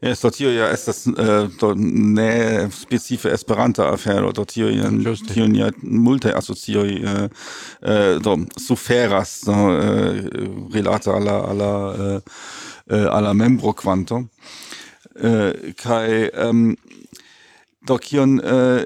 Esto 0.00 0.30
tio 0.30 0.50
ja 0.50 0.68
estas 0.68 1.06
eh, 1.06 1.24
äh, 1.24 1.48
do 1.58 1.74
ne 1.74 2.68
specife 2.70 3.30
Esperanta 3.30 3.88
afero, 3.88 4.32
do 4.32 4.44
tio 4.44 4.68
ja 4.68 4.90
tio 5.32 5.46
ja 5.46 5.70
multe 5.82 6.32
asocioi 6.34 7.02
eh, 7.02 7.08
äh, 7.08 7.28
eh, 7.82 8.14
äh, 8.16 8.20
do 8.20 8.36
suferas 8.56 9.40
do, 9.44 9.52
eh, 9.52 10.22
relata 10.72 11.14
alla 11.14 11.44
alla 11.48 12.20
äh, 12.90 13.06
alla 13.08 13.32
membro 13.32 13.72
quanto. 13.72 14.28
Äh, 15.14 15.72
kai 15.72 16.30
ähm, 16.34 16.76
do 17.86 17.96
kion 17.98 18.38
uh, 18.40 18.82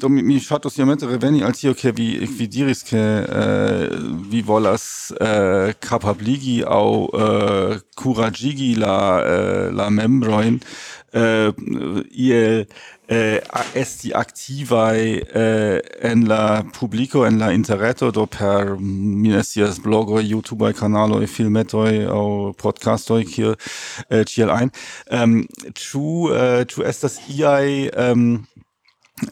do 0.00 0.08
mi, 0.12 0.22
mi 0.22 0.38
ŝatus 0.42 0.78
iomete 0.78 1.08
reveni 1.08 1.42
al 1.46 1.54
tio 1.56 1.74
ke 1.74 1.92
vi 1.96 2.08
vi 2.26 2.46
diris 2.46 2.84
ke 2.88 3.00
äh, 3.24 3.88
vi 4.30 4.42
volas 4.46 5.12
äh, 5.20 5.72
kapabligi 5.80 6.60
aŭ 6.64 6.86
äh, 7.24 7.80
kuraĝigi 7.96 8.74
la 8.80 8.96
äh, 9.24 9.66
la 9.72 9.90
membrojn 9.90 10.60
äh, 11.12 11.52
iel 12.10 12.66
eh, 13.08 13.36
äh, 13.36 13.40
esti 13.74 14.14
activae 14.14 15.20
äh, 15.34 15.82
en 16.00 16.26
la 16.26 16.62
publico, 16.62 17.24
en 17.24 17.38
la 17.38 17.50
interreto, 17.50 18.12
do 18.12 18.26
per, 18.26 18.76
minestias 18.78 19.80
blogo 19.80 20.20
youtube 20.20 20.20
blogoi, 20.20 20.30
YouTubei, 20.30 20.72
canaloi, 20.72 21.26
filmetoi, 21.26 22.06
au 22.06 22.52
podcastoi, 22.52 23.24
kiel, 23.24 23.56
äh, 24.08 24.24
kiel 24.24 24.50
ein, 24.50 24.70
ähm, 25.10 25.46
ĉu 25.74 26.30
eh, 26.34 26.64
ĉu 26.66 26.84
estas 26.86 27.18
iaj 27.28 27.90
ähm, 27.96 28.46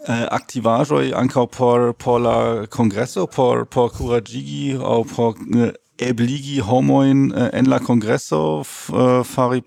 äh, 0.07 0.27
activaĵoj 0.31 1.15
ankaŭ 1.15 1.47
por 1.47 1.93
por 1.95 2.21
la 2.21 2.67
kongreso, 2.67 3.27
por 3.27 3.67
por 3.67 3.91
kuraĝigi 3.93 4.77
aŭ 4.79 5.05
por 5.15 5.35
äh, 5.55 5.73
ebligi 5.99 6.61
homoin 6.61 7.33
uh, 7.33 7.49
en 7.53 7.69
la 7.69 7.79
congresso 7.79 8.63
uh, 8.63 9.25
fari 9.25 9.63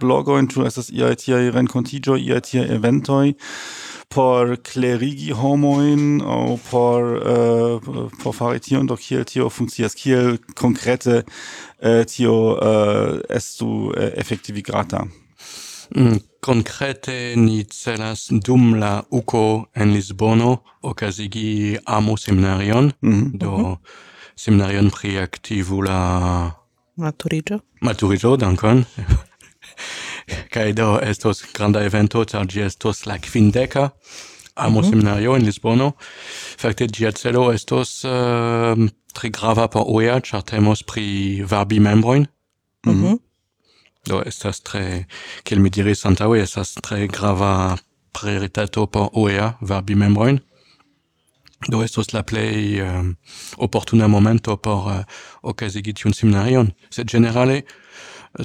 blogojn 0.00 0.48
tu 0.48 0.64
estas 0.66 0.90
iaj 0.90 1.16
tiaj 1.24 1.50
renkontiĝoj 1.56 2.20
ia 2.20 2.40
tia 2.40 2.64
eventoi 2.76 3.34
por 4.08 4.56
clerigi 4.64 5.34
homoin 5.36 6.22
o 6.22 6.56
por 6.70 7.12
uh, 7.18 7.90
por 8.22 8.34
fari 8.34 8.60
tion 8.60 8.86
do 8.86 8.96
kiel 8.96 9.24
tio 9.24 9.50
funkcias 9.50 9.94
kiel 9.94 10.38
konkrete 10.54 11.22
tio 12.08 12.36
estu 13.28 13.92
efektivigrata? 14.16 15.04
Mm, 15.94 16.18
Konkrete 16.40 17.34
ni 17.36 17.64
celas 17.64 18.28
dum 18.30 18.74
la 18.80 19.02
UCO 19.10 19.66
en 19.74 19.92
Lisbono 19.92 20.62
okazigi 20.82 21.78
amo 21.84 22.16
seminarion, 22.16 22.92
mm 23.02 23.12
-hmm. 23.12 23.38
do 23.38 23.50
mm 23.50 23.64
-hmm 23.64 24.14
seminarion 24.36 24.90
pri 24.90 25.18
aktivula 25.18 26.52
maturigio 26.96 27.60
maturigio 27.80 28.36
dankon. 28.36 28.84
kai 30.54 30.72
do 30.72 30.98
estos 31.02 31.42
granda 31.54 31.84
evento, 31.84 32.24
tar 32.24 32.46
gi 32.46 32.60
estos 32.60 33.06
la 33.06 33.18
quindeca 33.18 33.90
amo 34.54 34.80
mm 34.80 34.84
-hmm. 34.84 34.90
seminario 34.90 35.36
in 35.36 35.44
Lisbono. 35.44 35.92
Fakte 36.58 36.86
ĝia 36.86 37.12
celo 37.12 37.52
estos 37.52 38.04
uh, 38.04 38.88
tre 39.12 39.30
grava 39.30 39.68
por 39.68 39.84
OEA, 39.86 40.20
char 40.20 40.42
temos 40.42 40.82
pri 40.82 41.42
varbi 41.44 41.80
membroin 41.80 42.26
Mm 42.86 43.04
-hmm. 43.04 43.18
Do 44.08 44.22
estas 44.26 44.60
tre, 44.60 45.04
kiel 45.42 45.60
mi 45.60 45.70
diris 45.70 46.06
antaŭe, 46.06 46.42
estas 46.42 46.74
tre 46.74 47.06
grava 47.06 47.76
prioritato 48.12 48.86
por 48.86 49.08
OEA 49.12 49.52
varbi 49.60 49.94
membroin 49.94 50.40
do 51.68 51.82
estos 51.82 52.12
la 52.12 52.22
plej 52.22 52.80
um, 52.80 52.86
ehm, 52.86 53.14
opportuna 53.56 54.08
momento 54.08 54.56
por 54.56 54.90
eh, 54.92 54.98
uh, 54.98 55.04
okazigi 55.42 55.94
tiun 55.94 56.14
seminarion, 56.14 56.72
sed 56.90 57.08
generale, 57.08 57.62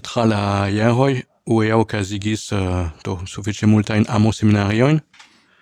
tra 0.03 0.25
la 0.25 0.69
jaroj 0.69 1.21
UEA 1.45 1.77
okazigis 1.77 2.51
uh, 2.51 2.59
eh, 2.59 2.89
do 3.03 3.19
sufiĉe 3.25 3.67
multajn 3.67 4.05
amo-seminariojn 4.09 5.01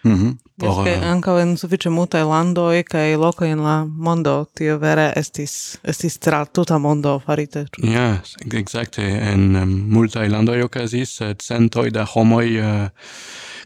Mm 0.04 0.16
-hmm. 0.16 0.38
Por 0.58 0.88
yes, 0.88 0.88
eh, 0.88 1.10
ankaŭ 1.12 1.42
en 1.42 1.58
sufiĉe 1.58 1.90
multaj 1.90 2.24
landoj 2.24 2.84
kaj 2.84 3.16
lokoj 3.16 3.52
en 3.52 3.60
la 3.60 3.86
mondo 3.86 4.46
tio 4.54 4.78
vere 4.78 5.14
estis 5.16 5.78
estis 5.84 6.18
tra 6.18 6.46
tuta 6.46 6.78
mondo 6.78 7.20
farite. 7.26 7.66
Ja, 7.78 8.16
yes, 8.16 8.36
ekzakte 8.54 9.02
en 9.02 9.56
um, 9.56 9.70
multaj 9.70 10.30
landoj 10.30 10.62
okazis 10.64 11.16
sed 11.16 11.42
centoj 11.42 11.90
da 11.92 12.06
homoj 12.06 12.60
uh, 12.60 12.90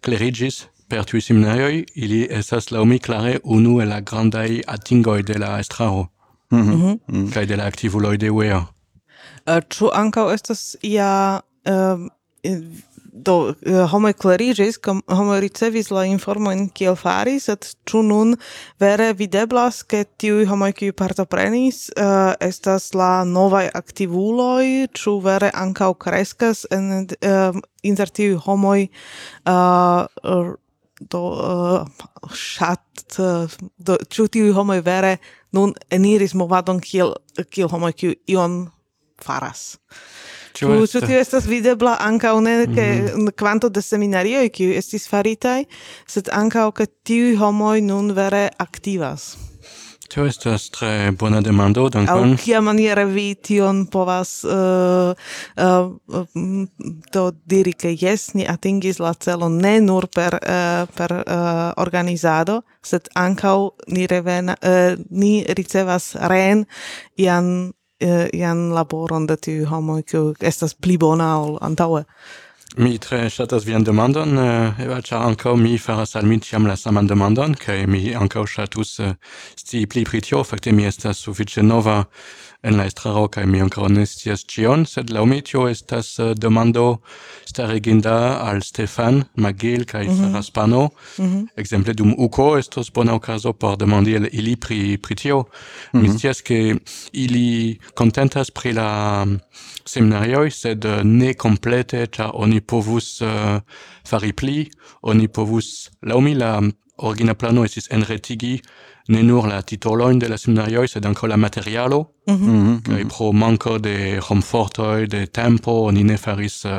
kleriĝis 0.01 0.65
Per 0.89 1.05
tiuj 1.09 1.21
simnejoj 1.21 1.85
ili 1.95 2.27
estas 2.31 2.71
laŭ 2.71 2.85
mi 2.85 2.99
klare 2.99 3.39
unu 3.43 3.79
el 3.81 3.89
la 3.89 3.99
grandaj 4.01 4.61
atingoj 4.67 5.21
de 5.23 5.39
la 5.39 5.59
estraro 5.59 6.07
mm 6.51 6.61
-hmm. 6.61 6.97
mm 7.07 7.31
kaj 7.31 7.45
de 7.45 7.55
la 7.55 7.65
aktivuloj 7.65 8.17
de 8.17 8.29
UEA. 8.29 8.57
Uh, 8.57 9.55
eh, 9.55 9.61
ĉu 9.69 9.89
ankaŭ 9.93 10.33
estas 10.33 10.75
ia 10.81 11.41
uh, 11.67 12.07
eh, 12.43 12.59
do 13.13 13.53
uh, 13.65 13.85
homoj 13.91 14.13
kom 14.81 15.01
homoj 15.07 15.39
ricevis 15.39 15.91
la 15.91 16.05
informojn 16.05 16.69
kiel 16.69 16.95
fari, 16.95 17.39
sed 17.39 17.75
ĉu 17.85 18.01
nun 18.01 18.35
vere 18.79 19.13
videblas, 19.13 19.83
ke 19.83 20.03
tiuj 20.17 20.45
homoj 20.45 20.71
kiuj 20.73 20.91
partoprenis 20.91 21.89
uh, 21.97 22.33
estas 22.39 22.93
la 22.93 23.23
novaj 23.23 23.69
aktivuloj, 23.73 24.87
ĉu 24.93 25.19
vere 25.19 25.51
ankaŭ 25.53 25.93
kreskas 25.93 26.65
en, 26.71 27.07
uh, 27.21 27.61
inter 27.83 28.09
tiuj 28.09 28.39
homoj 28.45 28.87
uh, 29.45 30.53
do 31.11 31.21
uh, 31.33 31.87
shat 32.33 33.17
uh, 33.19 33.49
do 33.77 33.97
ĉu 34.09 34.27
tiuj 34.27 34.53
homoj 34.57 34.81
vere 34.85 35.17
nun 35.51 35.73
eniris 35.89 36.33
movadon 36.33 36.79
kiel 36.79 37.15
kiel 37.49 37.69
homoj 37.71 37.93
kiu 37.93 38.15
ion 38.27 38.63
faras. 39.21 39.77
Ĉu 40.53 40.67
ĉu 40.85 41.01
tio 41.07 41.17
estas 41.17 41.47
videbla 41.49 41.95
ankaŭ 42.05 42.39
ne 42.39 42.55
ke 42.65 42.85
mm 42.91 43.07
-hmm. 43.07 43.31
kvanto 43.35 43.69
de 43.69 43.81
seminarioj 43.81 44.49
kiuj 44.49 44.77
estis 44.77 45.07
faritaj, 45.09 45.63
sed 46.07 46.29
ankaŭ 46.31 46.71
ke 46.71 46.85
tiuj 46.85 47.35
homoj 47.35 47.81
nun 47.81 48.11
vere 48.11 48.49
aktivas. 48.57 49.52
Tio 50.13 50.27
estas 50.29 50.67
tre 50.69 51.11
bona 51.17 51.39
demando, 51.41 51.87
dankon. 51.89 52.35
Aŭ 52.35 52.37
kia 52.37 52.59
maniere 52.61 53.07
vi 53.09 53.31
tion 53.33 53.79
povas 53.89 54.43
uh, 54.45 55.15
uh, 55.57 55.87
mm, 56.37 56.67
do 57.15 57.23
diri, 57.49 57.73
ke 57.73 57.95
jes, 57.97 58.27
ni 58.37 58.45
atingis 58.45 59.01
la 59.01 59.15
celon 59.17 59.57
ne 59.63 59.79
nur 59.81 60.05
per, 60.13 60.37
uh, 60.37 60.83
per 60.93 61.15
uh, 61.17 61.63
organizado, 61.81 62.59
sed 62.85 63.09
ankaŭ 63.17 63.57
ni, 63.89 64.05
revena, 64.11 64.53
uh, 64.61 65.01
ni 65.09 65.33
ricevas 65.57 66.11
reen 66.29 66.67
ian, 67.17 67.49
uh, 68.05 68.27
ian 68.29 68.67
laboron 68.77 69.25
de 69.25 69.41
tiu 69.41 69.65
homoj, 69.71 70.03
kiu 70.13 70.35
estas 70.45 70.77
pli 70.77 71.01
bona 71.01 71.33
ol 71.41 71.57
antaŭe. 71.57 72.05
Mi 72.73 72.95
tre 72.97 73.27
ŝatas 73.29 73.67
vian 73.67 73.83
demandon, 73.85 74.31
eh, 74.39 74.81
Eva, 74.81 74.95
ĉar 75.05 75.21
ankaŭ 75.27 75.51
mi 75.61 75.77
faras 75.77 76.15
al 76.15 76.25
mi 76.25 76.39
ĉiam 76.41 76.65
la 76.65 76.73
saman 76.75 77.05
demandon, 77.05 77.53
kaj 77.53 77.85
mi 77.85 78.15
ankaŭ 78.17 78.47
ŝatus 78.49 78.93
eh, 78.99 79.11
scii 79.61 79.85
pli 79.85 80.01
pri 80.09 80.21
tio. 80.25 80.41
Fakte 80.43 80.71
mi 80.73 80.87
estas 80.89 81.21
sufiĉe 81.21 81.61
nova 81.61 81.99
en 82.63 82.77
la 82.79 82.85
estraro, 82.87 83.27
kaj 83.27 83.43
mi 83.45 83.59
ankaŭ 83.63 83.89
ne 83.91 84.05
scias 84.07 84.45
ĉion, 84.47 84.85
sed 84.87 85.11
laŭ 85.11 85.25
mi 85.27 85.41
tio 85.43 85.65
estas 85.67 86.13
uh, 86.19 86.31
demando 86.39 86.85
stariginda 87.49 88.15
al 88.39 88.61
Stefan, 88.63 89.23
Magil 89.35 89.83
kaj 89.85 90.05
mm 90.07 90.09
-hmm. 90.09 90.31
Faraspano. 90.31 90.89
Mm 91.17 91.25
-hmm. 91.25 91.47
Ekzemple 91.55 91.93
dum 91.93 92.13
UCO 92.17 92.57
estos 92.57 92.91
bona 92.93 93.13
okazo 93.13 93.53
por 93.53 93.77
demandi 93.77 94.15
al 94.15 94.27
ili 94.31 94.55
pri, 94.55 94.97
pri 94.97 95.15
tio. 95.15 95.39
Mm 95.39 95.45
-hmm. 95.99 96.01
Mi 96.01 96.07
mhm. 96.09 96.17
scias 96.17 96.41
ke 96.41 96.75
ili 97.11 97.79
contentas 97.97 98.51
pri 98.51 98.71
la 98.73 99.25
mm, 99.25 99.39
seminarioj, 99.85 100.51
sed 100.51 100.85
uh, 100.85 101.03
ne 101.03 101.33
komplete, 101.33 102.07
ĉar 102.07 102.31
oni 102.33 102.61
povus 102.61 103.21
uh, 103.21 103.59
fari 104.07 104.33
pli, 104.33 104.71
oni 105.01 105.27
povus, 105.27 105.91
laŭ 106.01 106.19
mi 106.21 106.35
la 106.35 106.61
mm, 106.61 106.71
origina 106.97 107.33
plano 107.33 107.63
estis 107.65 107.87
enretigi 107.91 108.61
ne 109.07 109.23
nur 109.23 109.47
la 109.47 109.61
titolojn 109.61 110.19
de 110.19 110.29
la 110.31 110.37
seminarioj, 110.37 110.87
sed 110.87 111.05
ankaŭ 111.05 111.27
la 111.27 111.37
materialo, 111.37 111.99
mm 112.27 112.35
-hmm. 112.35 112.81
kaj 112.85 113.05
pro 113.09 113.31
manko 113.31 113.77
de 113.77 114.19
homfortoj, 114.19 115.07
de 115.07 115.25
tempo, 115.25 115.91
ni 115.91 116.03
ne 116.03 116.17
faris, 116.17 116.65
uh, 116.65 116.71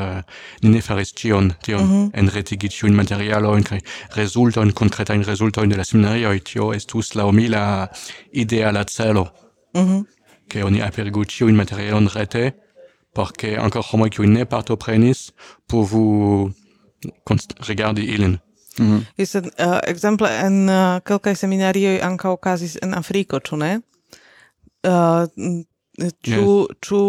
ni 0.62 0.70
ne 0.70 0.80
faris 0.80 1.12
ĉion, 1.12 1.52
tion, 1.62 1.84
mm 1.84 1.90
-hmm. 1.90 2.10
enretigi 2.14 2.68
ĉiujn 2.68 2.94
materialojn 2.94 3.62
kaj 3.62 3.80
rezultojn, 4.14 4.72
konkretajn 4.72 5.24
rezultojn 5.24 5.68
de 5.68 5.76
la 5.76 5.84
seminarioj, 5.84 6.40
tio 6.40 6.72
estus 6.72 7.14
laŭ 7.14 7.32
mi 7.32 7.48
la 7.48 7.88
ideala 8.32 8.84
celo. 8.84 9.28
Mm 9.74 9.80
-hmm. 9.80 10.04
Ke 10.48 10.64
oni 10.64 10.82
aperigu 10.82 11.24
ĉiujn 11.24 11.56
materialon 11.56 12.08
rete, 12.14 12.52
por 13.14 13.32
ke 13.32 13.56
ankaŭ 13.56 13.82
homoj 13.90 14.10
kiuj 14.10 14.26
ne 14.26 14.44
partoprenis 14.44 15.32
povu 15.68 16.50
regardi 17.68 18.02
ilin. 18.02 18.38
Mm 18.78 18.86
-hmm. 18.86 19.04
Jested, 19.16 19.44
uh, 19.44 19.78
exemple, 19.82 20.28
en 20.46 20.68
uh, 20.68 21.00
kelkaj 21.04 21.34
seminarioj 21.34 22.00
anca 22.02 22.30
okazis 22.30 22.76
en 22.82 22.94
Afriko, 22.94 23.38
ĉu 23.38 23.56
ne? 23.56 23.80
Uh, 24.86 25.26
ĉu 26.22 26.66
yes. 26.68 26.76
ĉu 26.80 27.00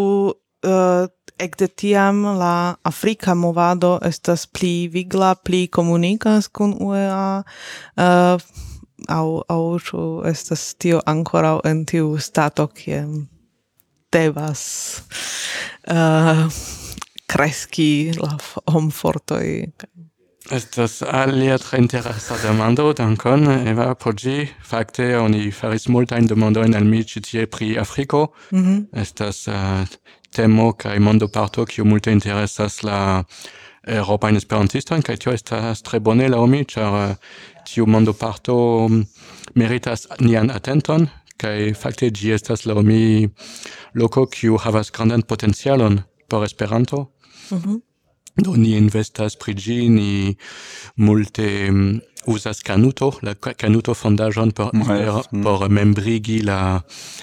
uh, 0.67 1.08
ekde 1.38 1.67
tiam 1.67 2.23
la 2.23 2.75
afrika 2.84 3.34
movado 3.34 3.99
estas 4.01 4.45
pli 4.47 4.88
vigla, 4.88 5.36
pli 5.36 5.67
komunikas 5.67 6.47
kun 6.47 6.75
UEA 6.80 7.43
uh, 7.97 8.41
aŭ 9.12 9.28
aŭ 9.51 9.63
ĉu 9.88 10.04
estas 10.30 10.73
tio 10.80 11.01
ankoraŭ 11.06 11.60
en 11.67 11.84
tiu 11.86 12.15
stato 12.19 12.67
kie 12.67 13.04
devas 14.13 14.63
uh, 15.91 16.45
kreski 17.28 18.13
la 18.21 18.38
homfortoj 18.71 19.45
Estas 20.51 21.01
alia 21.01 21.58
tre 21.58 21.79
interesa 21.79 22.36
demando, 22.38 22.93
dankon, 22.93 23.47
Eva, 23.65 23.95
por 23.97 24.13
ĝi. 24.13 24.43
Fakte, 24.62 25.15
oni 25.17 25.49
faris 25.49 25.88
multajn 25.89 26.27
demandojn 26.29 26.75
al 26.77 26.86
mi 26.86 27.01
ĉi 27.01 27.21
tie 27.25 27.45
pri 27.49 27.77
Afriko. 27.81 28.27
Mm 28.51 28.62
-hmm. 28.63 29.01
Estas 29.01 29.47
uh, 29.47 29.88
temo 30.31 30.73
kaj 30.73 30.99
mondoparto 30.99 31.65
kiu 31.65 31.86
multe 31.86 32.12
interesas 32.12 32.84
la 32.84 33.23
eŭropajn 33.88 34.36
esperantistojn, 34.36 35.01
kaj 35.01 35.17
tio 35.17 35.34
estas 35.34 35.81
tre 35.81 35.99
bone 35.99 36.29
laŭ 36.29 36.45
mi, 36.45 36.63
ĉar 36.65 36.93
uh, 36.93 37.15
tiu 37.65 37.86
mondoparto 37.86 38.88
mm, 38.89 39.05
meritas 39.55 40.08
nian 40.19 40.51
atenton, 40.51 41.08
kaj 41.38 41.73
fakte 41.73 42.10
ĝi 42.10 42.31
estas 42.31 42.65
laŭ 42.65 42.84
mi 42.84 43.29
loko 43.93 44.25
kiu 44.25 44.58
havas 44.58 44.91
grandan 44.91 45.21
potencialon 45.21 46.01
por 46.27 46.43
Esperanto. 46.45 47.12
Mm 47.51 47.58
-hmm. 47.58 47.94
Do 48.36 48.56
ni 48.60 48.74
investas 48.76 49.38
pri 49.39 49.54
ĝi, 49.56 49.78
ni 49.89 50.36
multe 51.00 51.71
mm, 51.71 52.00
uzas 52.28 52.60
Canuto, 52.67 53.13
la 53.24 53.36
Canuto 53.36 53.95
fondaĵon 53.95 54.52
por, 54.52 54.74
yes. 54.76 55.30
Mm. 55.32 55.43
por 55.45 55.69
membrigi 55.71 56.41
la 56.43 56.82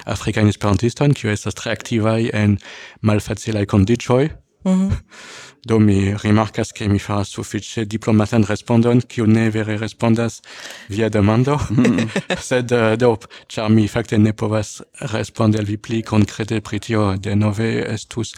afrikajn 0.09 0.49
esperantistojn, 0.49 1.13
kiu 1.13 1.29
estas 1.33 1.59
tre 1.59 1.75
aktivaj 1.75 2.31
en 2.33 2.57
malfacilaj 3.01 3.65
kondiĉoj. 3.65 4.29
Mm 4.65 4.71
-hmm. 4.71 4.91
Do 5.67 5.79
mi 5.79 6.15
rimarkas 6.23 6.71
ke 6.71 6.87
mi 6.87 6.99
faras 6.99 7.29
sufiĉe 7.29 7.85
diplomatan 7.85 8.43
respondon, 8.43 9.01
kiu 9.01 9.25
ne 9.27 9.49
vere 9.49 9.77
respondas 9.77 10.41
via 10.89 11.09
demando, 11.09 11.55
mm 11.69 11.83
-hmm. 11.83 12.37
sed 12.49 12.71
uh, 12.71 12.97
do, 12.97 13.17
ĉar 13.47 13.69
mi 13.69 13.87
fakte 13.87 14.17
ne 14.17 14.33
povas 14.33 14.81
respondi 14.99 15.57
al 15.57 15.65
vi 15.65 15.77
pli 15.77 16.01
konkrete 16.01 16.61
pri 16.61 16.79
tio, 16.79 17.15
denove 17.17 17.93
estus 17.93 18.33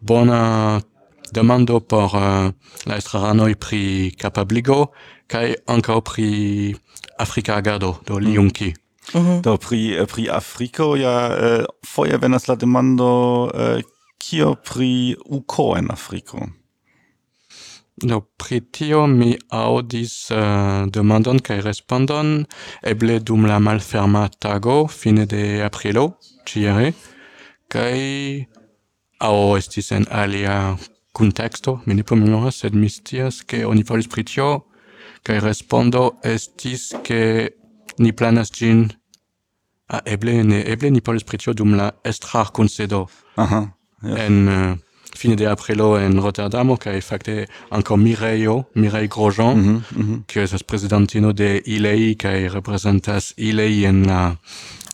bona 0.00 0.80
demando 1.34 1.80
por 1.80 2.14
uh, 2.14 2.52
la 2.86 2.96
estraranoj 3.02 3.52
pri 3.66 3.82
kapabligo 4.20 4.78
kaj 5.26 5.46
ankaŭ 5.74 5.98
pri 6.12 6.30
Afrika 7.18 7.58
agado 7.60 7.98
do 8.06 8.18
mm. 8.18 8.24
liunki 8.28 8.72
Mm. 9.12 9.42
Do 9.42 9.56
pri 9.56 10.00
eh, 10.00 10.06
pri 10.06 10.30
Afriko 10.30 10.96
ja 10.96 11.28
äh, 11.28 11.64
foje 11.84 12.16
venas 12.18 12.46
la 12.48 12.56
demando 12.56 13.50
äh, 13.54 13.82
kio 14.18 14.54
pri 14.54 15.16
uko 15.24 15.76
en 15.76 15.90
Afriko. 15.90 16.48
Do 17.96 18.20
pri 18.38 18.60
tio 18.72 19.06
mi 19.06 19.36
audis 19.50 20.30
uh, 20.30 20.88
demandon 20.90 21.38
kaj 21.38 21.60
respondon 21.62 22.46
eble 22.82 23.20
dum 23.20 23.46
la 23.46 23.60
malferma 23.60 24.28
tago 24.40 24.88
fine 24.88 25.26
de 25.26 25.62
aprilo 25.62 26.16
ĉiere 26.48 26.94
kaj 27.68 28.00
aŭ 29.20 29.36
estis 29.60 29.92
en 29.92 30.08
alia 30.10 30.76
contexto 31.14 31.80
mi 31.86 31.94
ne 31.94 32.02
promemoras, 32.02 32.60
sed 32.60 32.74
mi 32.74 32.88
stias 32.90 33.42
ke 33.46 33.64
oni 33.66 33.84
faris 33.86 34.10
pritio, 34.10 34.64
respondo 35.26 36.18
estis 36.22 36.92
ke 37.04 37.50
ni 37.98 38.12
planas 38.12 38.50
gin 38.52 38.90
a 39.88 39.98
ah, 39.98 40.02
eble 40.04 40.42
ne 40.44 40.62
eble 40.72 40.90
ni 40.90 41.00
faris 41.00 41.24
pritio 41.24 41.54
dum 41.54 41.74
la 41.76 41.92
estrar 42.04 42.52
concedo 42.52 43.06
Aha, 43.36 43.60
yes. 44.02 44.18
en 44.26 44.48
uh, 44.48 44.76
fine 45.14 45.36
de 45.36 45.46
aprilo 45.46 45.98
en 45.98 46.18
Rotterdamo 46.20 46.76
kaj 46.76 47.00
fakte 47.00 47.46
ankaŭ 47.70 47.96
Mireio, 47.96 48.64
Mirej 48.74 49.08
Grosjean, 49.08 49.56
mm 49.56 49.62
-hmm, 49.64 50.22
kiu 50.26 50.42
mm 50.42 50.46
-hmm. 50.46 51.32
de 51.32 51.62
ILEI 51.66 52.14
kaj 52.14 52.48
representas 52.48 53.34
ILEI 53.36 53.84
en 53.84 54.06
la 54.06 54.36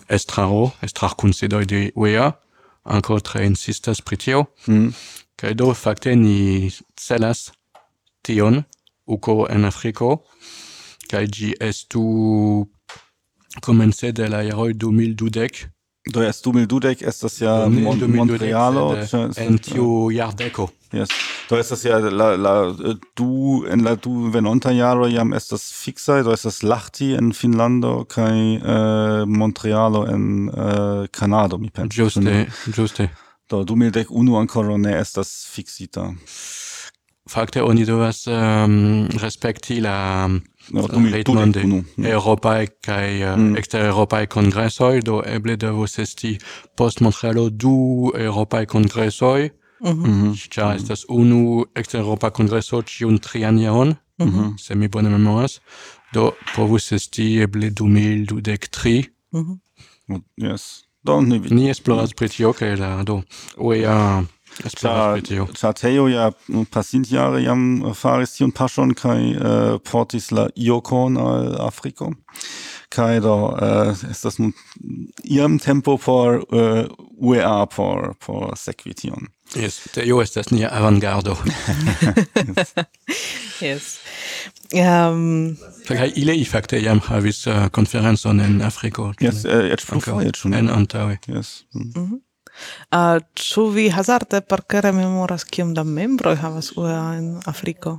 estraro, 0.08 0.70
estrar 0.82 1.14
kunsedoj 1.16 1.64
de 1.64 1.92
UEA, 1.94 2.32
ankaŭ 2.84 3.20
tre 3.20 3.46
insistas 3.46 4.02
pritio, 4.02 4.44
mm 4.66 4.92
kai 5.40 5.54
do 5.54 5.72
fakte 5.74 6.14
ni 6.16 6.68
celas 6.96 7.50
tion 8.22 8.62
uko 9.06 9.46
en 9.48 9.64
Afriko 9.64 10.10
kai 11.10 11.26
gi 11.26 11.54
estu 11.68 12.02
komence 13.64 14.12
de 14.12 14.28
la 14.28 14.42
jaroj 14.44 14.72
2012 14.74 15.68
Do 16.12 16.22
yes, 16.22 16.40
2012 16.42 17.02
estas 17.06 17.40
ja 17.40 17.68
Mon 17.68 17.98
Montrealo. 18.08 18.96
En 19.36 19.58
tiu 19.58 20.10
jardeko. 20.10 20.70
Yes. 20.92 21.08
Do 21.50 21.58
estas 21.60 21.84
ja 21.84 21.98
la, 21.98 22.36
la 22.36 22.54
du 23.16 23.66
en 23.68 23.84
la 23.84 23.94
du 23.96 24.30
venonta 24.32 24.72
jaro 24.72 25.06
jam 25.12 25.34
estas 25.36 25.68
fixa, 25.76 26.22
do 26.24 26.32
estas 26.32 26.62
Lahti 26.62 27.12
en 27.18 27.34
Finnlando 27.36 28.06
kaj 28.08 28.32
uh, 28.32 29.28
Montrealo 29.28 30.06
en 30.08 30.48
uh, 30.48 31.04
Kanado, 31.12 31.58
mi 31.58 31.70
pensas. 31.70 31.94
Juste, 31.94 32.46
juste. 32.72 33.10
Do 33.50 33.64
2011 33.64 34.38
ancora 34.38 34.76
ne 34.78 35.00
estas 35.00 35.46
fixita. 35.50 36.12
Fakte 37.30 37.62
oni 37.62 37.84
devas 37.84 38.26
um, 38.26 39.08
respekti 39.22 39.80
la 39.80 40.26
no, 40.28 40.82
eh, 40.82 41.12
ritmon 41.12 41.52
de 41.52 41.64
mm. 41.66 42.06
Europae 42.06 42.66
kaj 42.82 43.22
uh, 43.22 43.36
mm. 43.38 43.56
ekster-Europae 43.60 44.26
kongresoj, 44.26 45.02
do 45.06 45.20
eble 45.26 45.56
devos 45.56 45.98
esti 45.98 46.38
post 46.76 47.00
Montrealo 47.00 47.48
du 47.50 48.12
Europae 48.18 48.66
kongresoj, 48.66 49.50
mhm. 49.84 50.10
Mhm. 50.10 50.34
ĉar 50.50 50.64
mm 50.64 50.70
-hmm. 50.70 50.72
mm. 50.72 50.76
estas 50.76 51.04
unu 51.08 51.64
ekster-Europa 51.74 52.30
kongreso 52.30 52.82
ĉiun 52.82 53.18
trian 53.18 53.58
jaron, 53.58 53.94
-hmm. 54.18 54.58
se 54.58 54.74
mi 54.74 54.88
bone 54.88 55.10
memoras, 55.10 55.60
do 56.14 56.32
povus 56.56 56.92
esti 56.92 57.40
eble 57.42 57.70
2023. 57.70 59.04
-hmm. 59.32 59.58
Yes. 60.36 60.89
Do 61.02 61.20
ne 61.20 61.38
vi 61.38 61.54
Ni 61.54 61.70
esploras 61.70 62.12
pri 62.12 62.28
tio 62.28 62.52
kaj 62.52 62.76
la 62.80 63.02
do. 63.02 63.22
oia. 63.56 64.22
Esploras 64.64 65.20
pri 65.20 65.22
tio. 65.28 65.46
Ĉar 65.56 65.74
Teo 65.78 66.08
ja 66.10 66.30
pasintjare 66.70 67.40
jam 67.42 67.62
faris 67.96 68.34
tiun 68.36 68.52
paŝon 68.52 68.92
kaj 68.98 69.20
uh, 69.30 69.78
portis 69.90 70.30
la 70.32 70.48
iokon 70.56 71.16
al 71.16 71.54
Afriko. 71.64 72.10
Kaj 72.92 73.20
do 73.24 73.34
uh, 73.48 73.94
estas 74.10 74.38
nun 74.42 74.52
iam 75.24 75.58
tempo 75.58 75.96
por 75.96 76.42
eh, 76.52 76.84
uh, 76.84 76.86
UEA 77.20 77.66
por 77.76 78.14
por 78.26 78.56
sekvi 78.56 78.94
tion. 78.94 79.30
Yes, 79.58 79.80
tio 79.92 80.20
estas 80.22 80.50
nia 80.50 80.68
avangardo. 80.72 81.36
yes. 83.66 83.96
Um, 84.72 85.56
Kaj 85.88 86.12
ile 86.16 86.36
i 86.38 86.44
fakte 86.46 86.78
jam 86.78 87.00
havis 87.08 87.46
uh, 87.46 87.66
konferencon 87.74 88.40
en 88.40 88.60
Afriko. 88.62 89.08
Yes, 89.20 89.44
eh, 89.44 89.72
eĉ 89.74 89.86
plurfoje 89.88 90.30
schon. 90.38 90.54
en 90.54 90.70
antaŭe. 90.70 91.18
Yes. 91.26 91.64
Mm. 91.74 91.88
Mhm. 91.96 92.20
Uh, 92.92 93.18
ĉu 93.34 93.66
vi 93.74 93.88
hazarde 93.88 94.40
parkere 94.40 94.92
memoras 94.92 95.44
kiom 95.44 95.74
da 95.74 95.84
membroj 95.84 96.36
havas 96.36 96.72
UEA 96.76 97.14
en 97.18 97.28
Afriko? 97.46 97.98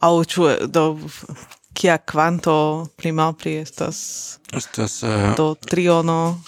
Aŭ 0.00 0.12
ĉu 0.24 0.46
do 0.72 0.84
kia 1.78 1.98
quanto 2.12 2.88
pli 2.96 3.12
malpli 3.12 3.52
estas? 3.56 3.98
Estas 4.52 5.02
uh, 5.02 5.34
do 5.36 5.54
triono 5.54 6.40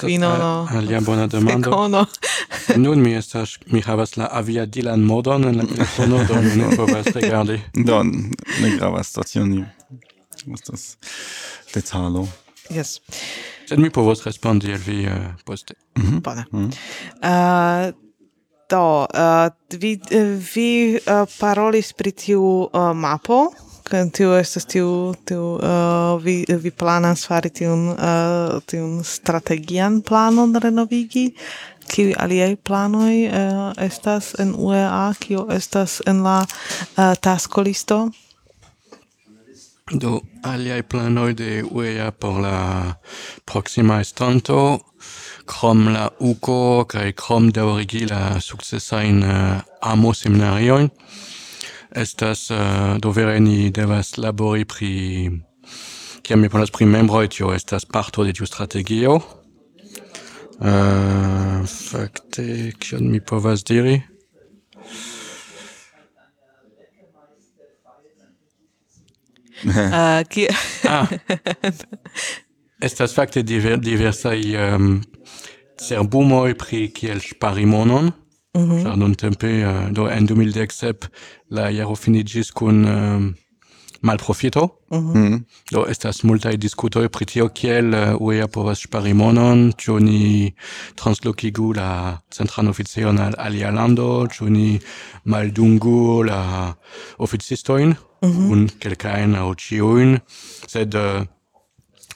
quinono 0.00 0.68
eh, 0.70 0.76
alia 0.76 1.00
bona 1.00 1.26
demando. 1.26 1.70
secono 1.70 2.06
nun 2.84 3.00
mi 3.00 3.12
estas 3.14 3.58
mi 3.66 3.82
havas 3.84 4.16
la 4.16 4.28
aviadilan 4.32 5.00
modon 5.00 5.44
en 5.44 5.56
la 5.56 5.64
telefono 5.64 6.24
do 6.24 6.34
mi 6.34 6.56
ne 6.56 6.76
povas 6.76 7.06
regardi. 7.14 7.60
Do 7.88 8.02
ne 8.62 8.76
gravas 8.78 9.12
tion 9.12 9.50
ni 9.50 9.64
estas 10.54 10.96
detalo 11.74 12.28
yes. 12.70 13.00
Sed 13.68 13.78
mi 13.78 13.90
povos 13.90 14.24
respondi 14.24 14.72
al 14.72 14.78
vi 14.78 15.06
uh, 15.06 15.12
poste. 15.44 15.74
Mm 15.98 16.04
-hmm. 16.04 16.20
bone 16.20 16.44
mm 16.52 16.70
-hmm. 16.70 17.88
uh, 17.88 17.94
Do, 18.68 19.06
uh, 19.14 19.48
vi, 19.80 20.00
vi 20.54 21.00
uh, 21.00 21.28
parolis 21.38 21.92
pri 21.92 22.12
tiu 22.12 22.68
uh, 22.72 22.92
mapo, 22.94 23.52
tio 24.12 24.36
estas 24.38 24.66
tiu 24.66 25.14
tiu 25.24 25.54
uh, 25.56 26.22
vi 26.22 26.44
vi 26.48 26.70
planas 26.70 27.26
fari 27.28 27.50
tiun 27.50 27.88
uh, 27.88 28.62
tiun 28.66 29.04
strategian 29.04 30.02
planon 30.02 30.54
renovigi. 30.62 31.32
Kiu 31.88 32.12
aliaj 32.20 32.56
planoj 32.56 33.14
uh, 33.26 33.72
estas 33.80 34.34
en 34.38 34.54
UEA 34.54 35.14
kio 35.20 35.46
estas 35.50 36.02
en 36.06 36.22
la 36.22 36.40
uh, 36.44 37.14
taskolisto 37.20 38.10
do 39.90 40.20
aliaj 40.42 40.82
planoj 40.82 41.34
de 41.34 41.64
UEA 41.70 42.10
por 42.10 42.40
la 42.40 42.94
proxima 43.44 44.00
estonto 44.00 44.78
krom 45.46 45.88
la 45.88 46.08
UCO 46.18 46.84
kaj 46.84 47.12
krom 47.12 47.50
daŭrigi 47.52 48.04
la 48.10 48.40
sukcesajn 48.40 49.22
uh, 49.24 49.60
amo 49.80 50.14
seminariojn 50.14 50.90
estas 51.98 52.50
uh, 52.50 52.96
do 53.02 53.10
vere 53.10 53.40
ni 53.40 53.70
devas 53.74 54.16
labori 54.16 54.64
pri 54.64 54.92
kiam 56.22 56.40
mi 56.40 56.48
parolas 56.48 56.70
pri 56.70 56.86
membroj 56.86 57.28
tio 57.28 57.52
estas 57.54 57.84
parto 57.84 58.24
de 58.24 58.32
tiu 58.32 58.46
strategio. 58.46 59.18
Uh, 60.58 61.66
fakte 61.66 62.72
kion 62.78 63.10
mi 63.10 63.20
povas 63.20 63.64
diri? 63.64 64.00
Uh, 69.64 70.22
ki... 70.30 70.46
ah. 70.88 71.06
Estas 72.78 73.14
fakte 73.14 73.42
diver, 73.42 73.78
diversaj 73.82 74.38
ehm, 74.54 74.74
um, 74.74 75.02
cerbumoj 75.78 76.54
pri 76.58 76.84
kiel 76.94 77.18
ŝpari 77.22 77.66
monon, 77.66 78.12
Mm 78.56 78.70
-hmm. 78.70 78.82
Ĉar 78.82 78.96
nuntempe, 78.96 79.46
uh, 79.46 79.84
eh, 79.84 79.90
do 79.92 80.08
en 80.08 80.26
2017 80.26 81.08
la 81.50 81.68
jaro 81.70 81.94
finiĝis 81.94 82.50
kun 82.50 82.84
uh, 82.84 83.22
malprofito. 84.00 84.68
Mm 84.90 85.12
-hmm. 85.12 85.40
Do 85.72 85.84
estas 85.88 86.22
multaj 86.22 86.56
diskutoj 86.56 87.08
pri 87.08 87.24
tio 87.24 87.48
kiel 87.48 87.94
uh, 87.94 88.20
UEA 88.20 88.46
povas 88.46 88.78
ŝpari 88.78 89.14
monon, 89.14 89.72
ĉu 89.72 89.98
ni 90.00 90.54
translokigu 90.94 91.72
la 91.72 92.18
centran 92.30 92.68
oficejon 92.68 93.18
al 93.18 93.34
alia 93.38 93.70
lando, 93.70 94.26
ĉu 94.26 94.44
ni 94.48 94.80
maldungu 95.24 96.22
la 96.22 96.74
oficistojn, 97.18 97.88
mm 98.22 98.28
-hmm. 98.28 98.52
un 98.52 98.68
kelkajn 98.78 99.34
aŭ 99.34 99.54
ĉiujn, 99.54 100.18
sed 100.66 100.94
uh, 100.94 101.26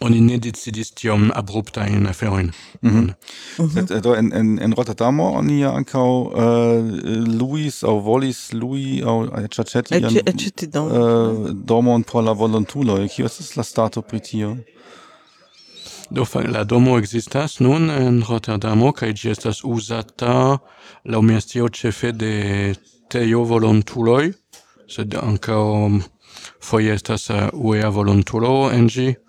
oni 0.03 0.21
ne 0.21 0.39
decidis 0.39 0.91
tiom 0.99 1.31
abruptajn 1.35 2.07
aferojn. 2.07 2.53
Mm 2.83 2.91
-hmm. 2.91 4.01
Do 4.03 4.15
en, 4.15 4.33
en, 4.33 4.59
en 4.63 4.73
Rotterdamo 4.73 5.31
oni 5.31 5.61
ja 5.61 5.73
ankaŭ 5.77 6.09
uh, 6.21 6.33
luis 7.41 7.83
aŭ 7.85 8.01
volis 8.03 8.53
lui 8.53 9.03
aŭ 9.05 9.47
ĉaĉeti 9.49 10.67
uh, 10.79 11.51
domon 11.51 12.01
äh, 12.01 12.07
por 12.13 12.25
la 12.25 12.33
volontuloj. 12.33 13.09
Kio 13.09 13.27
estas 13.27 13.57
la 13.57 13.63
stato 13.63 14.03
pri 14.03 14.21
tio? 14.21 14.57
Do 16.11 16.27
la 16.49 16.65
domo 16.65 16.99
existas 16.99 17.61
nun 17.61 17.91
en 17.91 18.23
Rotterdamo 18.29 18.93
kaj 18.93 19.13
ĝi 19.13 19.31
estas 19.31 19.65
uzata 19.65 20.59
laŭ 21.05 21.23
mia 21.23 21.41
scio 21.41 21.69
ĉefe 21.69 22.13
de 22.13 22.75
teo 23.09 23.45
volontuloj, 23.45 24.33
sed 24.89 25.15
ankaŭ 25.15 25.91
foje 26.61 26.95
estas 26.95 27.31
uh, 27.31 27.37
UEA 27.53 27.89
volontulo 27.89 28.71
en 28.73 28.89
ĝi. 28.89 29.22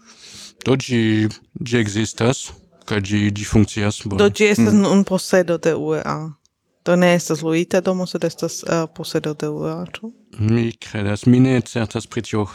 Do 0.65 0.75
gi 0.79 1.27
gi 1.59 1.77
existas 1.77 2.51
kaj 2.85 3.01
gi 3.01 3.31
gi 3.31 3.45
funkcias 3.45 4.01
bone. 4.05 4.19
Do 4.23 4.29
gi 4.29 4.45
estas 4.51 4.73
mm. 4.73 4.85
un 4.91 5.03
posedo 5.03 5.57
de 5.57 5.75
UEA. 5.75 6.17
Do 6.85 6.95
ne 6.95 7.13
estas 7.15 7.41
luita 7.41 7.81
domo, 7.81 8.05
sed 8.07 8.23
estas 8.23 8.63
uh, 8.63 8.85
posedo 8.95 9.33
de 9.33 9.47
UEA, 9.47 9.85
ĉu? 9.95 10.11
Mi 10.39 10.71
kredas, 10.79 11.25
mi 11.25 11.39
ne 11.39 11.61
certas 11.61 12.07
pri 12.07 12.21
tio. 12.21 12.47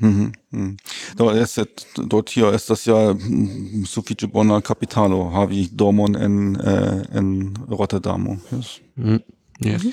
Mhm. 0.00 0.32
Mm 0.52 0.76
do 1.16 1.30
eset 1.30 1.86
do 1.96 2.22
tio 2.22 2.50
estas 2.52 2.86
ja 2.86 3.14
mm, 3.14 3.84
sufiĉe 3.86 4.26
bona 4.26 4.60
kapitalo 4.60 5.22
havi 5.30 5.68
domon 5.72 6.16
en 6.16 6.56
eh, 6.56 7.02
en 7.18 7.56
Rotterdamo. 7.68 8.36
Yes. 8.52 8.80
Mm. 8.96 9.18
Yes. 9.60 9.84
Mm 9.84 9.90
-hmm. 9.90 9.92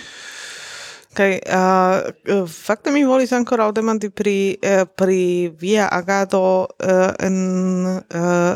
Kaj 1.14 1.32
uh, 1.46 2.48
fakte 2.50 2.92
mi 2.92 3.04
volis 3.06 3.32
ancora 3.32 3.70
demandi 3.72 4.10
pri 4.10 4.58
eh, 4.62 4.86
pri 4.86 5.54
via 5.60 5.88
agado 5.92 6.66
uh, 6.66 7.14
en 7.20 7.38
uh, 7.86 8.56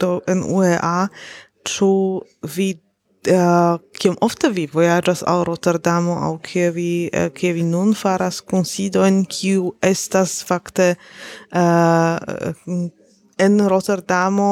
do 0.00 0.20
en 0.28 0.42
UEA 0.44 1.08
ĉu 1.64 1.92
vi 2.56 2.74
kiom 3.24 4.18
ofte 4.20 4.50
vi 4.52 4.66
vojaĝas 4.68 5.22
al 5.24 5.46
Rotterdamo 5.48 6.18
aŭ 6.26 6.32
kie 6.44 6.66
vi 6.76 6.88
kie 7.32 7.52
vi 7.56 7.62
nun 7.64 7.94
faras 7.96 8.42
kunsidojn 8.44 9.22
kiu 9.24 9.70
estas 9.80 10.44
fakte 10.44 10.90
en 13.46 13.56
Rotterdamo 13.72 14.50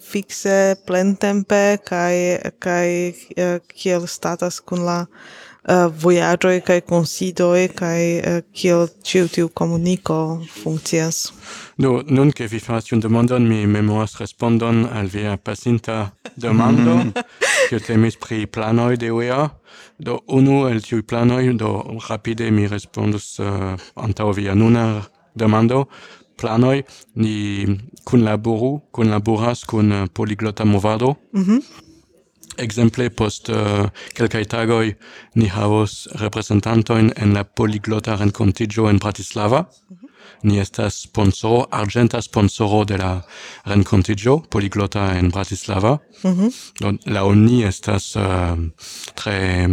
fixe 0.00 0.56
plentempe 0.86 1.62
kaj 1.84 2.16
kaj 2.64 2.88
kiel 3.68 4.08
statas 4.08 4.60
kun 4.64 4.88
la 4.88 4.98
Eh, 5.62 5.84
uh, 5.86 5.92
vojaĝoj 5.94 6.56
kaj 6.66 6.80
konsidoj 6.90 7.68
kaj 7.78 7.98
uh, 8.18 8.24
eh, 8.26 8.38
kiel 8.50 8.88
ĉiu 9.06 9.28
tiu 9.30 9.48
komuniko 9.48 10.42
funkcias. 10.50 11.28
Do, 11.78 12.00
nun 12.08 12.32
ke 12.34 12.48
vi 12.50 12.58
faras 12.58 12.88
tiun 12.88 13.00
demandon, 13.00 13.46
mi 13.46 13.66
memoras 13.66 14.16
respondon 14.18 14.88
al 14.90 15.06
via 15.06 15.36
pasinta 15.36 16.10
demando, 16.34 16.96
kiu 17.68 17.78
temis 17.78 18.18
pri 18.18 18.46
planoj 18.46 18.96
de 18.98 19.12
UEA. 19.14 19.46
Do, 20.02 20.18
unu 20.26 20.66
el 20.66 20.82
tiuj 20.82 21.04
planoj, 21.06 21.54
do 21.54 21.70
rapide 22.08 22.50
mi 22.50 22.66
respondus 22.66 23.38
eh, 23.38 23.46
uh, 23.46 23.86
antaŭ 23.94 24.32
via 24.34 24.58
nuna 24.58 25.04
demando, 25.38 25.84
planoi 26.42 26.82
ni 27.22 27.78
kun 28.02 28.26
laboru 28.26 28.80
kun 28.90 30.08
Poliglota 30.12 30.64
Movado. 30.64 31.14
Mm 31.32 31.44
-hmm. 31.44 31.91
Exemple, 32.56 33.10
post 33.10 33.48
eh, 33.48 33.56
uh, 33.56 33.88
quelcae 34.14 34.44
tagoi 34.44 34.94
ni 35.34 35.48
havos 35.48 36.08
representantoin 36.20 37.10
en 37.16 37.32
la 37.32 37.44
poliglota 37.44 38.16
rencontigio 38.16 38.88
en 38.88 38.98
Bratislava. 38.98 39.60
Mm 39.60 39.96
-hmm. 39.96 40.08
Ni 40.42 40.58
estas 40.58 40.94
sponsoro, 41.00 41.66
argenta 41.70 42.20
sponsoro 42.20 42.84
de 42.84 42.96
la 42.96 43.22
rencontigio 43.64 44.38
poliglota 44.38 45.18
en 45.18 45.30
Bratislava. 45.30 45.98
Mm 46.22 46.32
-hmm. 46.32 46.50
Don, 46.80 46.98
la 47.04 47.24
oni 47.24 47.64
estas 47.64 48.16
uh, 48.16 48.58
tre 49.14 49.68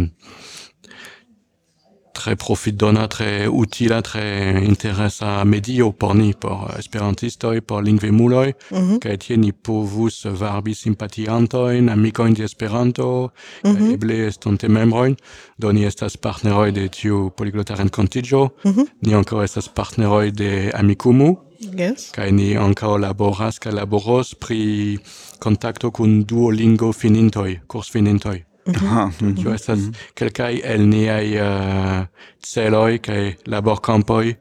tre 2.20 2.36
profitdona, 2.36 3.06
tre 3.08 3.48
utila, 3.48 4.02
tre 4.02 4.60
interesa 4.64 5.44
medio 5.44 5.90
por 5.92 6.14
ni, 6.14 6.34
por 6.34 6.70
esperantistoj, 6.78 7.60
por 7.60 7.82
lingvemuloj, 7.84 8.52
mm 8.70 8.78
-hmm. 8.78 8.98
kaj 8.98 9.16
tie 9.16 9.36
ni 9.36 9.52
povus 9.52 10.24
varbi 10.24 10.74
simpatiantojn, 10.74 11.88
amikojn 11.88 12.34
de 12.34 12.44
Esperanto, 12.44 13.30
mm 13.64 13.76
-hmm. 13.76 13.94
eble 13.94 14.26
estonte 14.26 14.68
membrojn, 14.68 15.16
do 15.58 15.72
ni 15.72 15.84
estas 15.84 16.16
partneroj 16.16 16.72
de 16.72 16.88
tiu 16.88 17.30
poliglota 17.36 17.74
renkontiĝo, 17.74 18.48
mm 18.64 18.72
-hmm. 18.72 18.86
ni 19.00 19.14
ankaŭ 19.14 19.44
estas 19.44 19.68
partneroj 19.68 20.30
de 20.30 20.70
Amikumu, 20.74 21.36
Yes. 21.60 22.10
Kai 22.16 22.32
ni 22.32 22.56
ankaŭ 22.56 22.96
laboras 22.96 23.58
kaj 23.58 23.72
laboros 23.72 24.34
pri 24.34 24.98
kontakto 25.38 25.90
kun 25.90 26.24
Duolingo 26.24 26.92
finintoj, 26.92 27.60
kursfinintoj. 27.66 28.49
Mhm. 28.66 28.86
Ah, 28.86 29.06
mhm. 29.06 29.26
mm-hmm. 29.26 29.42
Tio 29.42 29.54
estas 29.54 29.78
mhm. 29.78 29.92
kelkaj 30.14 30.60
el 30.64 30.88
niaj 30.88 31.26
eh, 31.34 32.06
celoj 32.44 32.98
kaj 32.98 33.34
laborkampoj 33.46 34.34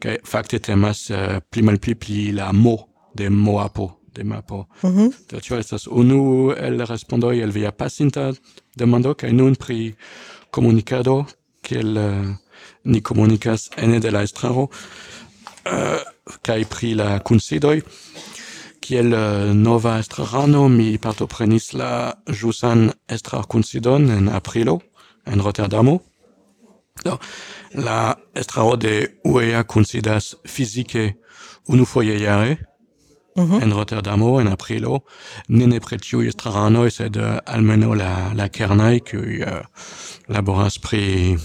kaj 0.00 0.16
fakte 0.26 0.58
temas 0.58 1.10
eh, 1.10 1.40
pli 1.50 1.62
malpli 1.62 1.94
pli 1.94 2.32
la 2.32 2.52
mo 2.52 2.76
de 3.14 3.30
moapo 3.30 4.00
de 4.14 4.24
mapo. 4.24 4.66
Do 5.30 5.40
tio 5.40 5.58
estas 5.58 5.86
unu 5.86 6.52
el 6.56 6.86
respondoj 6.86 7.42
el 7.42 7.50
via 7.50 7.70
pasinta 7.70 8.32
demando 8.76 9.14
kaj 9.14 9.32
nun 9.32 9.54
pri 9.54 9.94
komunikado 10.50 11.24
kiel 11.62 11.96
eh, 11.96 12.34
ni 12.84 13.00
komunikas 13.00 13.70
ene 13.76 14.00
de 14.00 14.10
la 14.10 14.22
estraro 14.22 14.68
kaj 16.42 16.64
pri 16.64 16.94
la 16.94 17.18
kunsidoj 17.18 17.80
kiel 18.90 19.12
eh, 19.14 19.54
nova 19.54 19.98
estrarano 20.02 20.64
mi 20.68 20.98
partoprenis 20.98 21.72
la 21.78 21.90
ĵusan 22.26 22.88
estrarkunsidon 23.14 24.08
en 24.10 24.28
aprilo 24.34 24.80
en 25.30 25.42
Rotterdamo. 25.44 26.00
Do, 27.04 27.14
la 27.86 28.16
estraro 28.34 28.74
de 28.76 28.94
UEA 29.24 29.62
kunsidas 29.62 30.34
fizike 30.46 31.14
unufoje 31.68 32.18
jare 32.18 32.56
mm 33.36 33.46
-hmm. 33.46 33.62
en 33.62 33.72
Rotterdamo 33.72 34.40
en 34.40 34.48
aprilo, 34.48 35.00
ne 35.48 35.66
ne 35.66 35.80
pretiu 35.80 36.22
estraranoj, 36.22 36.90
sed 36.90 37.16
eh, 37.16 37.38
almenaŭ 37.46 37.94
la, 37.94 38.32
la 38.34 38.48
kernai 38.48 39.00
qui 39.00 39.18
uh, 39.18 39.46
eh, 39.46 39.62
laboras 40.28 40.78
pri 40.78 41.38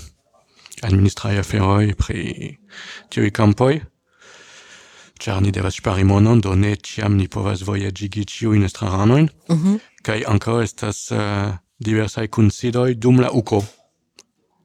administrai 0.81 1.37
aferoi, 1.37 1.93
pri 1.93 2.57
tiui 3.09 3.31
campoi 3.31 3.81
char 5.19 5.41
ni 5.41 5.51
devas 5.51 5.75
ŝpari 5.79 6.03
monon, 6.03 6.41
do 6.41 6.55
ne 6.55 6.75
ciam 6.75 7.15
ni 7.17 7.27
povas 7.27 7.63
voyagigi 7.67 8.25
ciu 8.25 8.53
in 8.53 8.63
estraranoin, 8.63 9.29
mm 9.49 9.55
-hmm. 9.55 9.79
kai 10.03 10.23
ankaŭ 10.27 10.61
estas 10.63 11.11
eh, 11.11 11.17
uh, 11.17 11.55
diversai 11.79 12.27
kunsidoi 12.27 12.95
dum 12.95 13.19
la 13.19 13.29
uko. 13.31 13.63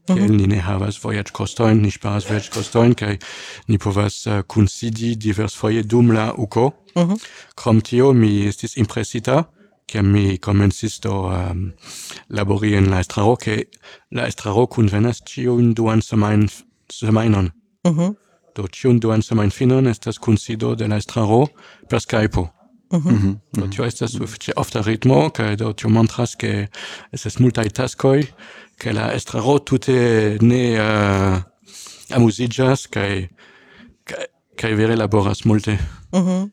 Mm 0.09 0.17
-hmm. 0.17 0.31
ni 0.31 0.47
ne 0.47 0.59
havas 0.61 1.05
vojaĝkostojn, 1.05 1.83
ni 1.83 1.91
sparas 1.91 2.29
voyage 2.29 2.51
costoin, 2.55 2.95
kai 2.95 3.19
ni 3.69 3.79
povas 3.79 4.27
eh, 4.27 4.39
uh, 4.39 4.43
kunsidi 4.47 5.17
diversfoje 5.17 5.83
dum 5.83 6.11
la 6.13 6.35
uko. 6.35 6.73
Mm 6.97 7.03
-hmm. 7.03 7.19
Krom 7.55 7.81
tio 7.81 8.13
mi 8.13 8.47
estis 8.47 8.77
impresita, 8.77 9.45
kiam 9.87 10.07
mi 10.07 10.39
komencis 10.39 11.01
do 11.01 11.13
um, 11.27 11.73
labori 12.29 12.75
en 12.75 12.91
la 12.91 13.01
estraro, 13.01 13.37
ke 13.37 13.65
la 14.11 14.27
estraro 14.27 14.67
kunvenas 14.67 15.23
in 15.37 15.75
duan 15.75 16.03
semain, 16.03 16.49
semainon. 16.93 17.51
Mm 17.85 17.99
-hmm. 17.99 18.15
Do 18.57 18.63
ĉiun 18.63 19.01
duan 19.01 19.23
semajnfinon 19.23 19.87
estas 19.87 20.19
kunsido 20.19 20.75
de 20.75 20.89
la 20.89 20.97
estraro 20.97 21.47
per 21.89 22.01
Skypo. 22.01 22.49
Mm 22.93 22.99
-hmm. 22.99 23.37
Do 23.53 23.65
mhm. 23.65 23.71
tio 23.71 23.85
estas 23.85 24.11
sufiĉe 24.11 24.53
ofta 24.57 24.81
ritmo 24.81 25.31
kaj 25.31 25.57
do 25.57 25.73
tio 25.73 25.89
montras 25.89 26.35
ke 26.35 26.67
estas 27.13 27.39
multaj 27.39 27.69
taskoj 27.69 28.27
ke 28.79 28.93
la 28.93 29.13
estraro 29.13 29.59
tute 29.59 30.39
ne 30.41 30.73
eh, 30.73 30.81
uh, 30.81 31.39
amuziĝas 32.17 32.87
kaj 32.87 33.29
kaj 34.57 34.75
vere 34.75 34.97
laboras 34.97 35.45
multe. 35.45 35.73
Eh, 35.73 36.21
mm 36.21 36.27
-hmm. 36.27 36.51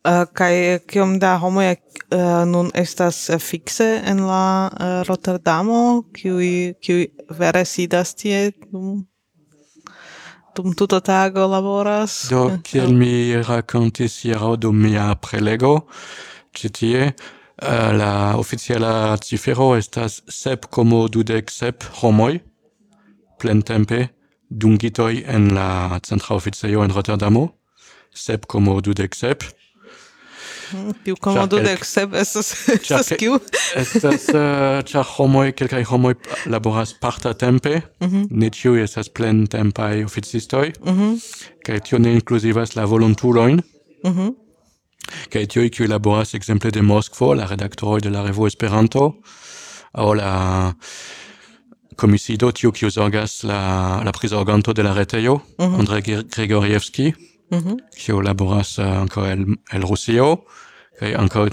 Uh, 0.00 0.24
kai 0.32 0.78
kiom 0.88 1.18
da 1.18 1.36
homo 1.36 1.60
uh, 1.60 1.66
eh, 1.66 2.46
nun 2.46 2.70
estas 2.74 3.30
fixe 3.38 4.02
en 4.04 4.20
la 4.26 4.70
uh, 4.72 5.08
Rotterdamo, 5.08 6.02
kiu 6.12 6.38
kiu 6.80 7.06
vere 7.38 7.64
sidas 7.64 8.14
tie 8.14 8.52
dum 8.72 9.09
dum 10.54 10.74
tuta 10.74 11.00
tago 11.00 11.46
laboras. 11.46 12.28
Do, 12.30 12.58
kiel 12.64 12.92
mi 12.94 13.36
racontis 13.42 14.20
hiero 14.24 14.56
dum 14.56 14.76
mia 14.82 15.14
prelego, 15.14 15.86
citie, 16.54 17.02
uh, 17.06 17.66
eh, 17.68 17.92
la 17.96 18.36
oficiala 18.36 19.16
cifero 19.22 19.76
estas 19.76 20.22
sep 20.28 20.66
como 20.70 21.08
dudec 21.08 21.50
sep 21.50 21.84
homoi, 22.02 22.40
plen 23.38 23.62
tempe, 23.62 24.10
dungitoi 24.50 25.24
en 25.26 25.54
la 25.54 26.00
centra 26.02 26.34
oficejo 26.36 26.84
en 26.84 26.90
Rotterdamo, 26.90 27.44
sep 28.12 28.46
como 28.46 28.80
dudec 28.80 29.14
sep, 29.14 29.44
più 31.04 31.16
comodo 31.16 31.58
de 31.58 31.76
sep 31.82 32.14
estas 32.14 32.68
estas 32.68 33.12
kiu? 33.18 33.38
Estas 33.76 34.28
ĉar 34.90 35.04
eh, 35.04 35.14
homoj 35.16 35.52
kelkaj 35.58 35.84
homoj 35.90 36.14
laboras 36.46 36.94
parta 37.00 37.34
tempe, 37.34 37.82
mhm. 38.00 38.28
ne 38.30 38.50
ĉiuj 38.50 38.84
estas 38.84 39.08
plentempaj 39.08 40.04
oficistoj. 40.04 40.72
Kaj 40.80 40.94
mhm. 40.94 41.84
tio 41.88 41.98
ne 41.98 42.14
inkluzivas 42.18 42.76
la 42.76 42.84
volontulojn. 42.84 43.62
Kaj 44.02 44.12
mhm. 44.12 45.50
tiuj 45.52 45.70
kiuj 45.76 45.88
laboras 45.88 46.34
ekzemple 46.34 46.70
de 46.70 46.82
Moskvo, 46.82 47.34
la 47.34 47.46
redaktoroj 47.50 48.00
de 48.00 48.10
la 48.10 48.26
revo 48.26 48.46
Esperanto 48.46 49.14
aŭ 49.92 50.12
la 50.14 50.32
komisido 51.98 52.50
tiu 52.52 52.72
kiu 52.72 52.90
zorgas 52.90 53.42
la 53.44 54.00
la 54.04 54.12
prizorganto 54.12 54.72
de 54.72 54.82
la 54.82 54.94
retejo, 54.94 55.40
Andrei 55.58 56.02
Grigorievski. 56.02 57.12
Mm-hmm. 57.50 57.78
kiu 57.98 58.20
laboras 58.22 58.78
uh, 58.78 58.84
ankaŭ 59.02 59.24
el 59.26 59.40
el 59.74 59.82
Rusio 59.82 60.26
kaj 61.00 61.14
ankaŭ 61.18 61.48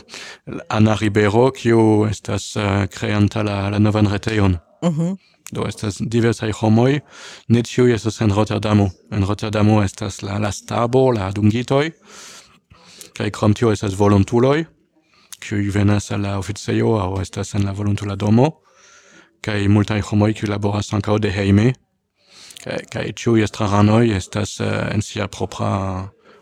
Ana 0.69 0.95
Ribero 0.99 1.47
kiu 1.51 2.05
estas 2.09 2.55
uh, 2.55 2.85
kreanta 2.91 3.43
la 3.43 3.69
la 3.69 3.79
novan 3.79 4.07
retejon. 4.07 4.57
Mm 4.81 4.89
-hmm. 4.89 5.17
Do 5.51 5.63
estas 5.67 5.97
diversaj 6.01 6.51
homoj, 6.51 6.99
ne 7.47 7.61
ĉiuj 7.63 7.93
estas 7.93 8.21
en 8.21 8.31
Rotterdamo. 8.35 8.89
En 9.11 9.23
Rotterdamo 9.23 9.83
estas 9.83 10.21
la, 10.21 10.37
la 10.37 10.51
stabo, 10.51 11.11
la 11.11 11.31
dungitoj, 11.31 11.91
kaj 13.17 13.29
krom 13.31 13.53
tio 13.53 13.71
estas 13.71 13.95
volontuloj, 13.99 14.65
kiuj 15.39 15.69
venas 15.73 16.11
al 16.11 16.21
la 16.21 16.37
oficejo 16.37 16.97
aŭ 16.99 17.21
estas 17.21 17.53
en 17.55 17.65
la 17.65 17.71
volontula 17.71 18.15
domo, 18.15 18.51
kaj 19.41 19.67
multaj 19.67 20.01
homoj 20.01 20.33
kiuj 20.33 20.49
laboras 20.49 20.93
ankaŭ 20.93 21.19
de 21.19 21.31
hejme, 21.31 21.73
kaj 22.63 22.77
kaj 22.91 23.05
ĉiuj 23.13 23.43
estraranoj 23.47 24.05
estas 24.17 24.59
uh, 24.59 24.67
en 24.93 25.01
sia 25.01 25.27
propra 25.27 25.71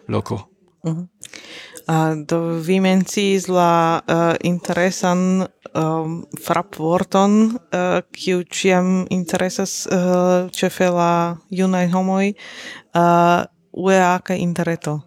loko. 0.07 0.41
Uh 0.83 0.91
mhm. 0.91 0.99
ah, 0.99 1.03
-huh. 1.03 1.75
Uh, 1.87 2.25
do 2.25 2.57
vi 2.65 2.79
mencis 2.79 3.47
la 3.47 4.01
uh, 4.09 4.33
interesan 4.41 5.45
um, 5.73 6.25
frapvorton, 6.41 7.59
uh, 7.73 7.99
kiu 8.11 8.43
ciam 8.49 9.05
interesas 9.09 9.85
uh, 9.85 10.49
cefe 10.51 10.89
la 10.89 11.37
junai 11.49 11.85
homoi 11.91 12.33
uh, 12.95 13.43
UEA 13.71 14.19
ca 14.23 14.33
interreto. 14.33 14.99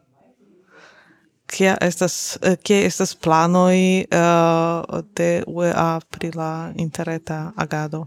Kia 1.47 1.75
estas, 1.81 2.39
uh, 2.47 2.55
kie 2.63 2.85
estas 2.87 3.17
planoi 3.17 4.07
uh, 4.13 5.03
de 5.17 5.43
UEA 5.47 5.99
pri 6.11 6.31
la 6.35 6.71
interreta 6.77 7.53
agado? 7.57 8.07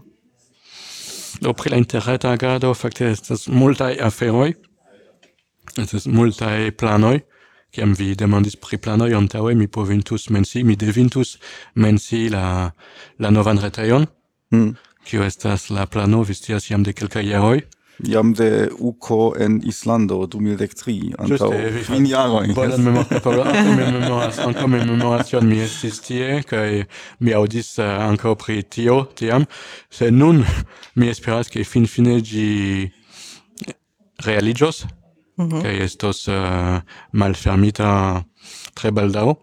Do 1.42 1.52
pri 1.58 1.72
la 1.72 1.78
interreta 1.80 2.30
agado 2.30 2.70
fakte 2.74 3.08
estas 3.10 3.48
multaj 3.50 3.96
aferoj, 4.06 4.52
estas 5.82 6.06
multaj 6.06 6.70
planoj, 6.78 7.16
kiam 7.74 7.96
vi 7.98 8.12
demandis 8.14 8.54
pri 8.62 8.78
planoj 8.78 9.10
antaŭe 9.18 9.56
mi 9.58 9.66
povintus 9.66 10.28
mensi, 10.30 10.62
mi 10.62 10.76
devintus 10.78 11.34
mensi 11.74 12.28
la, 12.30 12.70
la 13.18 13.30
novan 13.34 13.58
retejon, 13.58 14.06
mm. 14.54 14.70
kio 15.08 15.26
estas 15.26 15.66
la 15.74 15.88
plano, 15.90 16.22
vi 16.22 16.36
scias 16.38 16.70
jam 16.70 16.86
de 16.86 16.94
kelkaj 16.94 17.26
jaroj, 17.26 17.64
Jam 18.00 18.32
de 18.32 18.70
uco 18.78 19.34
en 19.36 19.60
Islando 19.68 20.24
2003 20.26 21.12
antaŭ 21.18 21.50
kvin 21.86 22.06
jarojn. 22.08 22.54
Bonan 22.56 22.82
memoras, 22.82 24.40
ankaŭ 24.42 24.66
memoras 24.72 25.28
kion 25.28 25.46
mi 25.46 25.60
estis 25.62 26.00
tie 26.02 26.40
kaj 26.48 26.84
mi 27.20 27.34
audis 27.36 27.76
uh, 27.78 27.84
eh, 27.84 28.02
ankaŭ 28.08 28.34
pri 28.40 28.62
tio 28.62 29.04
tiam. 29.14 29.46
Se 29.90 30.10
nun 30.10 30.42
mi 30.96 31.12
esperas 31.12 31.52
ke 31.52 31.64
finfine 31.68 32.18
ĝi 32.24 32.48
realiĝos 34.26 34.84
mhm. 35.38 35.62
kaj 35.62 35.78
estos 35.86 36.26
uh, 36.32 36.80
malfermita 37.12 37.92
tre 38.74 38.90
baldaŭ. 38.90 39.34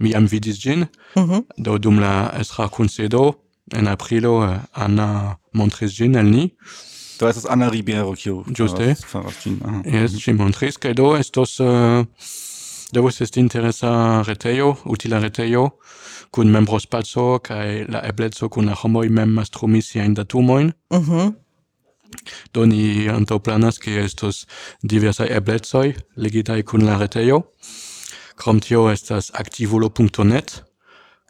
Mi 0.00 0.14
jam 0.16 0.26
vidis 0.26 0.56
ĝin, 0.58 0.86
mhm. 1.20 1.46
do 1.58 1.78
dum 1.78 2.00
la 2.00 2.30
estra 2.40 2.70
kunsedo 2.72 3.34
en 3.76 3.86
aprilo 3.92 4.38
uh, 4.40 4.56
Anna 4.72 5.36
montris 5.52 5.92
ĝin 5.94 6.16
al 6.16 6.32
ni. 6.32 6.48
Do 7.20 7.28
estas 7.28 7.44
Ana 7.52 7.68
Ribeiro, 7.68 8.14
kiu 8.16 8.40
ĝuste 8.48 8.94
faras 9.04 9.42
ĝin. 9.44 9.58
Jes, 9.84 10.14
ĝi 10.22 10.32
montris 10.38 10.80
kaj 10.80 10.94
do 10.96 11.10
estos 11.20 11.58
eh, 11.60 11.68
uh, 11.68 12.30
devus 12.96 13.20
esti 13.20 13.42
interesa 13.44 13.90
retejo, 14.26 14.74
utila 14.88 15.20
retejo 15.20 15.68
kun 16.30 16.50
membrospaco 16.54 17.40
kaj 17.42 17.86
la 17.90 18.02
ebleco 18.06 18.48
kun 18.48 18.70
la 18.70 18.76
homoj 18.78 19.08
mem 19.10 19.34
mastrumi 19.38 19.82
siajn 19.82 20.14
datumojn. 20.14 20.72
Mhm. 20.94 21.30
Do 22.54 22.66
ni 22.66 23.06
antaŭplanas, 23.08 23.78
ke 23.78 24.00
estos 24.02 24.46
diversaj 24.82 25.28
eblecoj 25.36 25.94
ligitaj 26.16 26.62
kun 26.62 26.86
la 26.86 26.98
retejo. 26.98 27.42
Krom 28.36 28.60
tio 28.60 28.88
estas 28.90 29.30
aktivulo.net, 29.34 30.62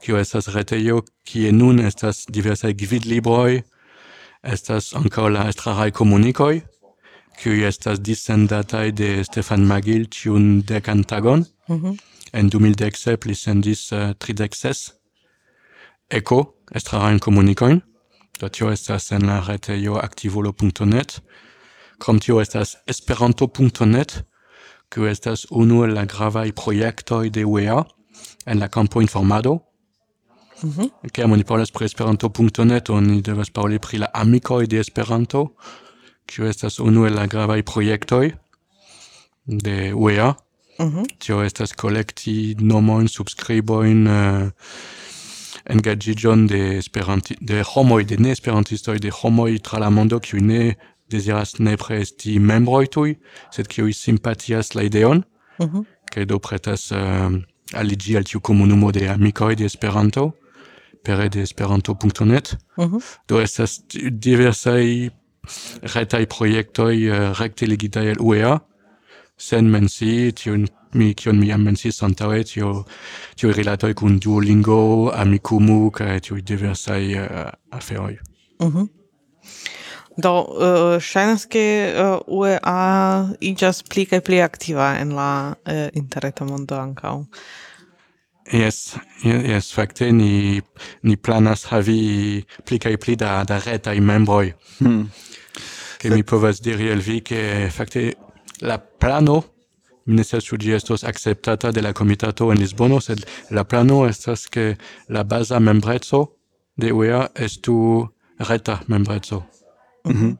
kio 0.00 0.16
estas 0.16 0.48
retejo, 0.54 1.02
kie 1.24 1.52
nun 1.52 1.80
estas 1.80 2.24
diversaj 2.28 2.72
gvidlibroj, 2.72 3.62
Estas 4.42 4.94
ankaŭ 4.96 5.28
la 5.28 5.48
estraraj 5.50 5.90
komunikoj, 5.92 6.62
kiuj 7.40 7.66
estas 7.68 8.00
dissendataj 8.00 8.86
de 8.96 9.08
Stefan 9.24 9.66
Magil 9.68 10.06
ĉiun 10.08 10.62
dekan 10.68 11.04
tagon. 11.04 11.44
Mm 11.68 11.76
-hmm. 11.76 11.98
En 12.32 12.48
2017 12.48 13.26
li 13.26 13.34
sendis 13.34 13.92
uh, 13.92 13.98
eh, 13.98 14.14
tridek 14.14 14.54
ses 14.54 14.92
eko 16.10 16.54
estrarajn 16.74 17.18
komunikojn. 17.18 17.80
Do 18.40 18.48
tio 18.48 18.70
estas 18.72 19.12
en 19.12 19.26
la 19.26 19.40
retejo 19.40 19.94
aktivolo.net. 19.94 21.20
Krom 21.98 22.18
tio 22.18 22.40
estas 22.40 22.76
esperanto.net, 22.86 24.24
kiu 24.90 25.06
estas 25.06 25.46
unu 25.50 25.84
el 25.84 25.94
la 25.94 26.04
gravaj 26.04 26.52
projektoj 26.52 27.30
de 27.30 27.44
UEA 27.44 27.84
en 28.46 28.58
la 28.58 28.68
kampo 28.68 29.00
informado, 29.00 29.58
Mm 30.62 30.70
-hmm. 30.70 31.10
Kiam 31.12 31.32
oni 31.32 31.44
parolas 31.44 31.70
pri 31.70 31.84
Esperanto.net, 31.84 32.90
oni 32.90 33.22
devas 33.22 33.50
paroli 33.50 33.78
pri 33.78 33.98
la 33.98 34.06
amikoj 34.14 34.66
de 34.66 34.80
Esperanto, 34.80 35.54
kiu 36.26 36.46
estas 36.46 36.78
unu 36.78 37.06
el 37.06 37.14
la 37.14 37.26
gravaj 37.26 37.62
projektoj 37.62 38.32
de 39.46 39.92
UEA. 39.94 40.34
Mm 40.78 40.86
-hmm. 40.86 41.04
Tio 41.18 41.42
estas 41.42 41.72
kolekti 41.72 42.56
nomojn, 42.60 43.08
subskribojn, 43.08 44.06
uh, 44.06 44.12
eh, 44.12 44.50
engaĝiĝon 45.64 46.46
de 46.46 46.78
Esperanti 46.78 47.36
de 47.40 47.62
homoj, 47.62 48.04
de 48.04 48.16
neesperantistoj, 48.16 48.98
de 48.98 49.10
homoj 49.10 49.58
tra 49.58 49.78
la 49.78 49.90
mondo 49.90 50.18
kiuj 50.18 50.40
ne 50.40 50.74
deziras 51.10 51.58
nepre 51.58 52.00
esti 52.00 52.38
membroj 52.38 52.86
tuj, 52.86 53.14
sed 53.50 53.68
kiuj 53.68 53.92
simpatias 53.92 54.74
la 54.74 54.82
ideon, 54.82 55.22
mm 55.58 55.66
-hmm. 55.66 55.84
kaj 56.12 56.24
do 56.24 56.38
pretas 56.38 56.92
eh, 56.92 56.96
uh, 56.96 57.32
aliĝi 57.72 58.16
al 58.16 58.24
tiu 58.24 58.40
komunumo 58.40 58.92
de 58.92 59.08
amikoj 59.08 59.56
de 59.56 59.64
Esperanto 59.64 60.32
pere 61.04 61.28
de 61.28 61.42
esperanto.net. 61.42 62.56
Uh 62.76 62.84
mhm. 62.84 62.96
-huh. 62.96 63.18
Do 63.28 63.40
estas 63.40 63.80
diversaj 64.10 65.10
retaj 65.94 66.26
projektoj 66.26 66.94
eh, 66.94 67.30
uh, 67.30 67.38
rekte 67.38 67.66
ligitaj 67.66 68.10
al 68.10 68.20
UEA, 68.20 68.58
sen 69.36 69.70
mensi 69.70 70.32
tiun 70.32 70.68
mi 70.92 71.14
kion 71.14 71.38
mi 71.38 71.48
jam 71.48 71.62
mensis 71.62 72.02
antaŭe 72.02 72.44
tio 72.44 72.84
tio 73.38 73.52
rilatoj 73.52 73.94
kun 73.94 74.18
Duolingo, 74.18 75.10
Amikumu 75.14 75.90
kaj 75.90 76.20
tiuj 76.20 76.42
diversaj 76.42 77.02
uh, 77.22 77.50
aferoj. 77.70 78.18
Uh. 78.58 78.82
Do 80.20 80.32
uh, 80.42 80.98
ŝajnas 81.00 81.46
ke 81.46 81.64
uh, 81.94 82.18
UEA 82.26 83.30
iĝas 83.40 83.82
pli 83.88 84.04
kaj 84.10 84.20
pli 84.26 84.42
aktiva 84.42 84.96
en 85.00 85.14
la 85.16 85.54
uh, 85.54 85.86
interreta 85.94 86.44
mondo 86.44 86.76
ankaŭ. 86.76 87.22
Yes, 88.52 88.96
yes, 89.24 89.72
fakte 89.72 90.12
ni 90.12 90.60
ni 91.02 91.16
planas 91.16 91.66
havi 91.70 92.44
pli 92.66 92.78
kaj 92.78 92.96
pli 92.96 93.16
da 93.16 93.44
da 93.44 93.60
retaj 93.60 94.00
membroj. 94.00 94.52
Hmm. 94.78 95.10
Ke 96.00 96.10
mi 96.10 96.22
povas 96.22 96.60
diri 96.64 96.90
al 96.92 97.04
vi 97.04 97.20
ke 97.20 97.68
fakte 97.70 98.14
la 98.60 98.78
plano 98.78 99.42
mi 100.06 100.16
ne 100.16 100.24
scias 100.24 100.44
ĉu 100.48 100.56
ĝi 100.58 100.72
estos 100.74 101.04
akceptata 101.04 101.70
de 101.70 101.82
la 101.82 101.92
komitato 101.92 102.50
en 102.52 102.58
Lisbono, 102.58 103.00
sed 103.00 103.22
la 103.50 103.64
plano 103.64 104.06
estas 104.08 104.48
ke 104.48 104.76
la 105.08 105.22
baza 105.22 105.60
membreco 105.60 106.24
de 106.76 106.92
UEA 106.92 107.28
estu 107.34 108.08
reta 108.48 108.80
membreco. 108.88 109.44
Mm. 110.06 110.36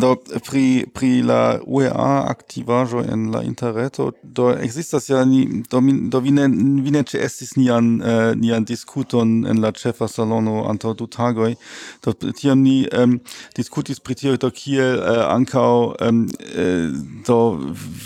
Do 0.00 0.16
pri 0.44 0.84
pri 0.94 1.22
la 1.22 1.58
UEA 1.66 2.24
aktivaĵo 2.28 3.00
en 3.12 3.30
la 3.32 3.40
interreto 3.42 4.10
do 4.22 4.50
ekzistas 4.52 5.08
ja 5.08 5.24
ni 5.24 5.62
do, 5.70 5.80
min, 5.80 6.10
do 6.10 6.20
vi 6.20 6.30
ne 6.30 6.46
vi 6.84 6.92
ne 6.92 7.02
ĉeestis 7.02 7.56
nian 7.56 8.02
eh, 8.02 8.34
nian 8.36 8.64
diskuton 8.64 9.46
en 9.48 9.62
la 9.64 9.72
ĉefa 9.72 10.08
salono 10.08 10.66
antaŭ 10.68 10.92
du 11.00 11.06
tagoj 11.06 11.54
do 12.04 12.12
tiam 12.12 12.60
ni 12.60 12.84
um, 12.92 13.16
diskutis 13.56 14.00
pri 14.00 14.14
tio 14.20 14.36
do 14.36 14.50
kiel 14.50 15.00
uh, 15.00 15.24
ankaŭ 15.32 15.72
um, 16.08 16.20
uh, 16.28 16.92
do 17.26 17.38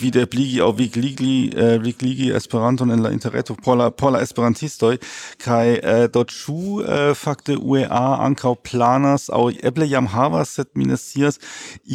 videbligi 0.01 0.63
aŭ 0.63 0.71
vigligi 0.79 1.51
eh, 1.57 1.77
vigligi 1.83 2.31
Esperanton 2.39 2.95
en 2.95 3.03
la 3.03 3.13
interreto 3.13 3.57
por 3.65 3.77
la 3.79 3.91
por 3.91 4.13
la 4.15 4.23
esperantistoj 4.23 4.95
kaj 5.43 5.67
eh, 5.75 6.07
do 6.13 6.25
ĉu 6.25 6.59
uh, 6.79 7.13
fakte 7.19 7.59
UEA 7.59 8.07
ankaŭ 8.29 8.55
planas 8.71 9.29
aŭ 9.35 9.49
eble 9.63 9.89
jam 9.91 10.07
havas 10.15 10.55
sed 10.59 10.68
minus 10.75 11.05
10 11.15 11.39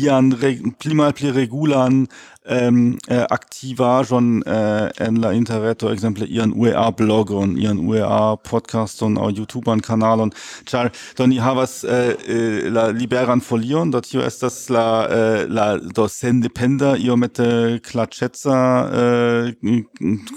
ian 0.04 0.32
re, 0.42 0.56
plimal 0.80 1.14
pli 1.14 1.32
regulan 1.32 2.08
ähm, 2.46 2.98
äh, 3.08 3.26
aktiver 3.30 4.04
schon 4.06 4.42
äh, 4.44 4.90
en 4.98 5.16
la 5.16 5.32
interreto 5.32 5.90
exemple 5.90 6.26
ihren 6.26 6.54
UEA 6.54 6.92
blogon 6.92 7.58
ihren 7.58 7.88
UEA 7.88 8.36
podcaston 8.38 9.18
au 9.18 9.30
YouTubern 9.30 9.82
kanalon 9.82 10.34
ĉar 10.66 10.92
do 11.18 11.28
ni 11.28 11.40
havas 11.40 11.84
äh, 11.84 12.14
äh, 12.28 12.70
la 12.70 12.88
liberan 12.92 13.42
folion 13.42 13.92
do 13.92 14.02
tio 14.02 14.22
estas 14.22 14.70
la 14.70 15.08
äh, 15.08 15.46
la 15.48 15.78
do 15.78 16.08
sendependa 16.08 16.96
iomete 16.98 17.80
klaĉeca 17.84 18.58
äh, 19.00 19.84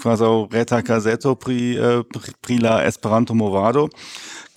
kvazaŭ 0.01 0.47
reta 0.53 0.81
gazeto 0.81 1.35
pri 1.35 1.75
äh, 1.75 2.03
pri, 2.03 2.31
pri 2.41 2.57
la 2.57 2.83
Esperanto 2.85 3.33
movado 3.33 3.89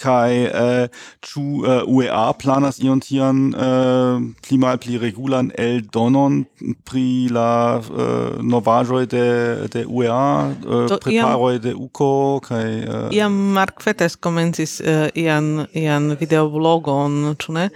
kai 0.01 0.47
äh, 0.47 0.89
chu 1.21 1.65
äh, 1.65 1.83
UEA 1.85 2.33
planas 2.33 2.79
ion 2.81 3.01
tian 3.05 3.53
äh, 3.53 4.17
pli 4.43 4.57
mal 4.59 4.79
pli 4.79 4.97
regulan 4.97 5.51
el 5.51 5.83
donon 5.83 6.47
pri 6.89 7.29
la 7.29 7.40
la 7.41 7.49
uh, 7.81 8.37
novaĵoj 8.53 9.03
de 9.17 9.27
de 9.73 9.87
UEA, 9.89 10.21
uh, 10.67 10.87
Do, 10.93 11.01
preparoj 11.01 11.57
de 11.65 11.75
UCO 11.75 12.13
kai 12.45 12.69
uh, 12.85 13.09
Iam 13.17 13.41
Mark 13.57 13.83
Fetes 13.83 14.17
komencis 14.17 14.79
uh, 14.85 15.09
ian 15.15 15.67
ian 15.73 16.15
videoblogon, 16.21 17.21
ĉu 17.41 17.59
ne? 17.59 17.69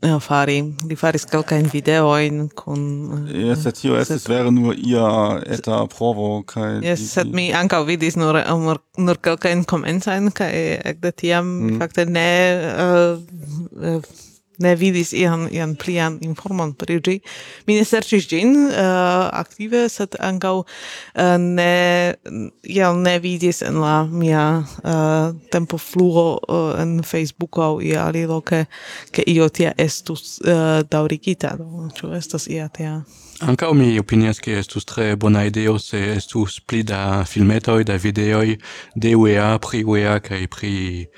fari. 0.00 0.60
Li 0.88 0.96
faris 0.96 1.26
kelkajn 1.28 1.68
videojn 1.72 2.48
kun... 2.56 2.80
yes 3.28 3.64
sed 3.66 3.76
tio 3.76 3.98
estis 4.00 4.24
vere 4.28 4.50
nur 4.50 4.74
ia 4.74 5.40
eta 5.44 5.84
provo, 5.92 6.42
kai 6.48 6.80
yes 6.84 7.04
sed 7.12 7.34
mi 7.36 7.50
ankaŭ 7.52 7.84
vidis 7.88 8.16
nur, 8.16 8.40
nur, 8.64 8.80
nur 8.96 9.20
kelkajn 9.20 9.66
komencajn, 9.68 10.32
kaj 10.32 10.52
ekde 10.94 11.12
tiam, 11.12 11.52
mm. 11.66 11.78
fakte, 11.82 12.08
ne... 12.08 12.28
Uh, 12.80 13.94
uh, 13.94 14.26
ne 14.60 14.74
vidis 14.76 15.12
ian, 15.16 15.46
ian 15.52 15.74
plian 15.80 16.18
informon 16.24 16.74
pri 16.78 16.98
ĝi. 17.00 17.16
Mi 17.66 17.78
ne 17.78 17.84
serĉis 17.88 18.28
ĝin 18.30 18.54
uh, 18.68 19.28
aktive, 19.40 19.86
sed 19.92 20.16
ankaŭ 20.20 20.54
uh, 20.60 21.36
ne, 21.40 22.14
iel 22.68 23.00
ne 23.00 23.16
vidis 23.22 23.62
en 23.66 23.80
la 23.80 23.96
mia 24.04 24.44
eh, 24.60 24.90
uh, 24.90 25.32
tempo 25.52 25.78
fluo 25.78 26.26
uh, 26.36 26.74
en 26.80 27.00
Facebook 27.06 27.58
aŭ 27.60 27.72
ia 27.84 28.06
aliloke, 28.08 28.64
ke 29.14 29.24
io 29.26 29.48
tia 29.48 29.72
estus 29.78 30.38
uh, 30.44 30.80
daŭrigita. 30.90 31.56
Ĉu 31.96 32.14
estas 32.18 32.48
ia 32.50 32.68
tia 32.68 33.00
Anca 33.42 33.72
mi 33.72 33.98
opinias 33.98 34.38
che 34.38 34.58
estus 34.58 34.84
tre 34.84 35.16
bona 35.16 35.44
ideo 35.44 35.78
se 35.78 36.12
estus 36.12 36.60
pli 36.60 36.82
da 36.82 37.24
filmetoi, 37.24 37.84
da 37.84 37.96
videoi 37.96 38.58
de 38.94 39.14
UEA 39.14 39.58
pri 39.58 39.82
UEA 39.84 40.20
kaj 40.20 40.48
pri 40.52 41.08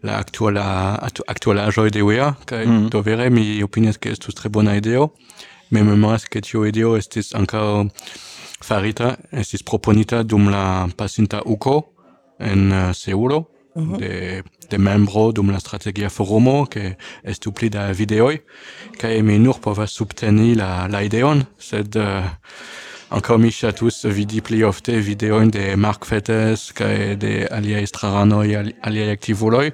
la 0.00 0.16
aktuala 0.16 0.96
aktualaĵoj 1.28 1.90
de 1.90 2.02
UEA 2.02 2.30
kaj 2.48 2.64
mm. 2.66 2.88
do 2.88 3.02
vere 3.02 3.28
mi 3.30 3.62
opinias 3.62 3.98
che 3.98 4.10
estus 4.10 4.34
tre 4.34 4.48
bona 4.48 4.76
ideo. 4.76 5.12
Me 5.70 5.82
memoras 5.82 6.24
che 6.24 6.40
tio 6.40 6.64
ideo 6.64 6.96
estis 6.96 7.34
anca 7.34 7.60
farita, 8.62 9.16
estis 9.30 9.62
proponita 9.62 10.22
dum 10.22 10.48
la 10.48 10.88
pasinta 10.96 11.42
UKO 11.44 11.92
en 12.38 12.72
uh, 12.72 12.92
Seulo 12.94 13.55
Uhuh. 13.76 13.98
de, 13.98 14.42
de 14.68 14.78
membro 14.78 15.32
dum 15.32 15.50
la 15.50 15.58
strategia 15.58 16.08
forumo, 16.08 16.64
che 16.64 16.96
estu 17.22 17.52
pli 17.52 17.68
da 17.68 17.92
videoi, 17.92 18.40
cae 18.96 19.20
mi 19.22 19.36
nur 19.38 19.60
va 19.60 19.86
subteni 19.86 20.54
la, 20.54 20.86
la 20.88 21.02
ideon, 21.02 21.44
sed 21.58 21.94
eh, 21.94 22.00
uh, 22.00 22.24
ancora 23.08 23.38
mi 23.38 23.50
chatus 23.50 24.06
vidi 24.08 24.40
pli 24.40 24.62
ofte 24.62 24.96
videoin 25.00 25.50
de 25.50 25.76
Mark 25.76 26.06
Fettes 26.06 26.72
cae 26.72 27.16
de 27.16 27.46
alia 27.46 27.78
estrarano 27.78 28.42
e 28.42 28.56
alia 28.56 29.12
activuloi, 29.12 29.70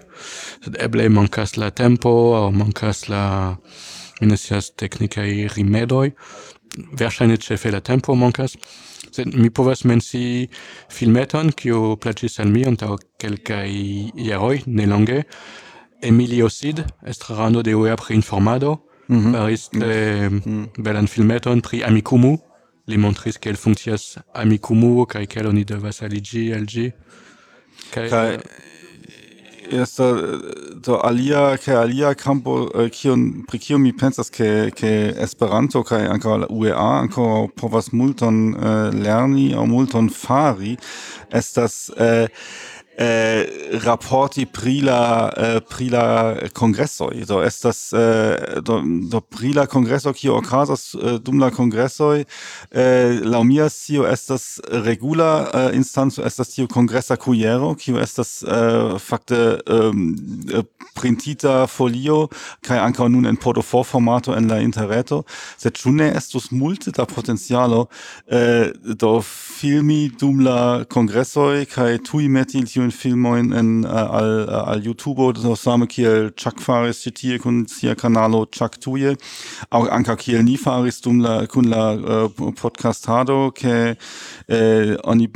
sed 0.65 0.83
eble 0.83 1.09
mancas 1.09 1.55
la 1.55 1.71
tempo, 1.71 2.11
o 2.11 2.51
mancas 2.51 3.07
la 3.07 3.57
minesias 4.21 4.75
technicae 4.75 5.47
rimedoi, 5.55 6.11
versaine 6.99 7.39
cefe 7.39 7.71
la 7.71 7.81
tempo 7.81 8.17
mancas, 8.19 8.59
Sed 9.13 9.35
mi 9.37 9.51
povas 9.51 9.85
mensi 9.85 10.49
filmeton, 10.91 11.53
kiu 11.53 11.97
plaĉis 12.01 12.39
al 12.41 12.49
mi 12.49 12.65
antaŭ 12.65 12.97
kelkaj 13.21 13.69
jaroj 14.29 14.63
nelonge. 14.67 15.23
Emilio 16.03 16.49
Cid, 16.51 16.81
estrarano 17.07 17.63
de 17.63 17.75
UEA 17.75 17.97
pri 17.97 18.15
informado, 18.15 18.79
mm 19.09 19.19
-hmm. 19.19 19.33
faris 19.33 19.69
le 19.73 20.29
mm 20.31 20.41
-hmm. 20.41 20.83
belan 20.83 21.07
filmeton 21.07 21.61
pri 21.61 21.85
Amikumu, 21.85 22.39
li 22.87 22.97
montris 22.99 23.39
kiel 23.39 23.57
funkcias 23.57 24.19
Amikumu, 24.35 25.07
kaj 25.07 25.27
kiel 25.27 25.47
oni 25.47 25.65
devas 25.65 26.03
aliĝi 26.03 26.55
al 26.55 26.67
ĝi. 26.67 26.93
Kaj... 27.95 28.09
Eh, 28.35 28.41
esto 29.73 30.17
do 30.75 30.97
äh, 30.97 31.01
alia 31.01 31.57
ke 31.57 31.79
alia 31.79 32.15
campo 32.15 32.71
äh, 32.75 32.91
kion 32.91 33.45
pri 33.47 33.59
kio 33.59 33.79
mi 33.79 33.93
pensas 33.93 34.31
ke 34.31 34.71
ke 34.71 35.15
Esperanto 35.17 35.83
kaj 35.83 36.07
ankaŭ 36.15 36.37
la 36.43 36.49
UEA 36.51 36.89
ankaŭ 37.03 37.49
povas 37.57 37.93
multon 37.93 38.55
äh, 38.55 38.91
lerni 38.95 39.53
aŭ 39.55 39.67
multon 39.67 40.11
fari 40.11 40.77
estas 41.31 41.91
eh, 42.97 43.47
raporti 43.85 44.47
pri 44.47 44.81
la 44.81 45.33
eh, 45.37 45.61
pri 45.61 45.89
la 45.91 46.35
das 46.43 46.99
do 47.27 47.43
estas 47.43 47.93
eh, 47.93 48.61
do, 48.61 48.83
do 49.11 49.21
pri 49.21 49.53
la 49.53 49.67
kongreso 49.67 50.13
kio 50.13 50.37
okazas 50.37 50.95
eh, 50.95 51.19
dum 51.19 51.39
la 51.39 51.51
congresso 51.51 52.13
eh, 52.15 53.21
la 53.25 53.43
mia 53.45 53.69
scio 53.69 54.07
estas 54.07 54.61
regula 54.71 55.51
eh, 55.55 55.77
instanco 55.77 56.23
estas 56.23 56.49
tiu 56.49 56.67
kongresa 56.69 57.17
kujero 57.17 57.75
kio 57.75 57.99
estas 57.99 58.43
eh, 58.43 58.99
fakte 58.99 59.61
eh, 59.67 60.63
printita 60.95 61.67
folio 61.67 62.29
kai 62.61 62.79
anka 62.79 63.09
nun 63.09 63.27
en 63.27 63.37
portofo 63.37 63.83
formato 63.83 64.35
en 64.35 64.49
la 64.49 64.61
interreto. 64.61 65.25
Sed 65.57 65.79
chune 65.79 66.11
es 66.11 66.33
estus 66.33 66.51
multe 66.51 66.91
da 66.91 67.05
potenzialo 67.05 67.89
eh, 68.27 68.73
do 68.85 69.21
filmi 69.21 70.09
dum 70.09 70.41
la 70.41 70.85
congresso 70.89 71.51
kai 71.75 71.99
tui 71.99 72.29
meti 72.29 72.59
tiun 72.83 72.91
filmojn 72.91 73.53
en 73.53 73.85
äh, 73.85 73.89
al 73.89 74.49
äh, 74.49 74.53
al 74.53 74.85
YouTubo 74.85 75.33
same 75.57 75.87
kiel 75.87 76.33
Chuck 76.37 76.61
faris 76.61 77.03
ĉi 77.03 77.13
tie 77.13 77.39
kun 77.39 77.67
sia 77.69 77.95
kanalo 77.95 78.47
Chuck 78.47 78.81
tuje 78.81 79.17
auch 79.71 79.89
anka 79.89 80.17
kiel 80.17 80.43
ni 80.43 80.57
faris 80.57 81.01
dum 81.01 81.21
la 81.21 81.47
kun 81.47 81.65
la 81.65 81.95
äh, 81.95 82.25
uh, 82.25 82.53
podcastado 82.53 83.53
ke 83.53 83.97
uh, 84.49 84.97
oni 85.05 85.31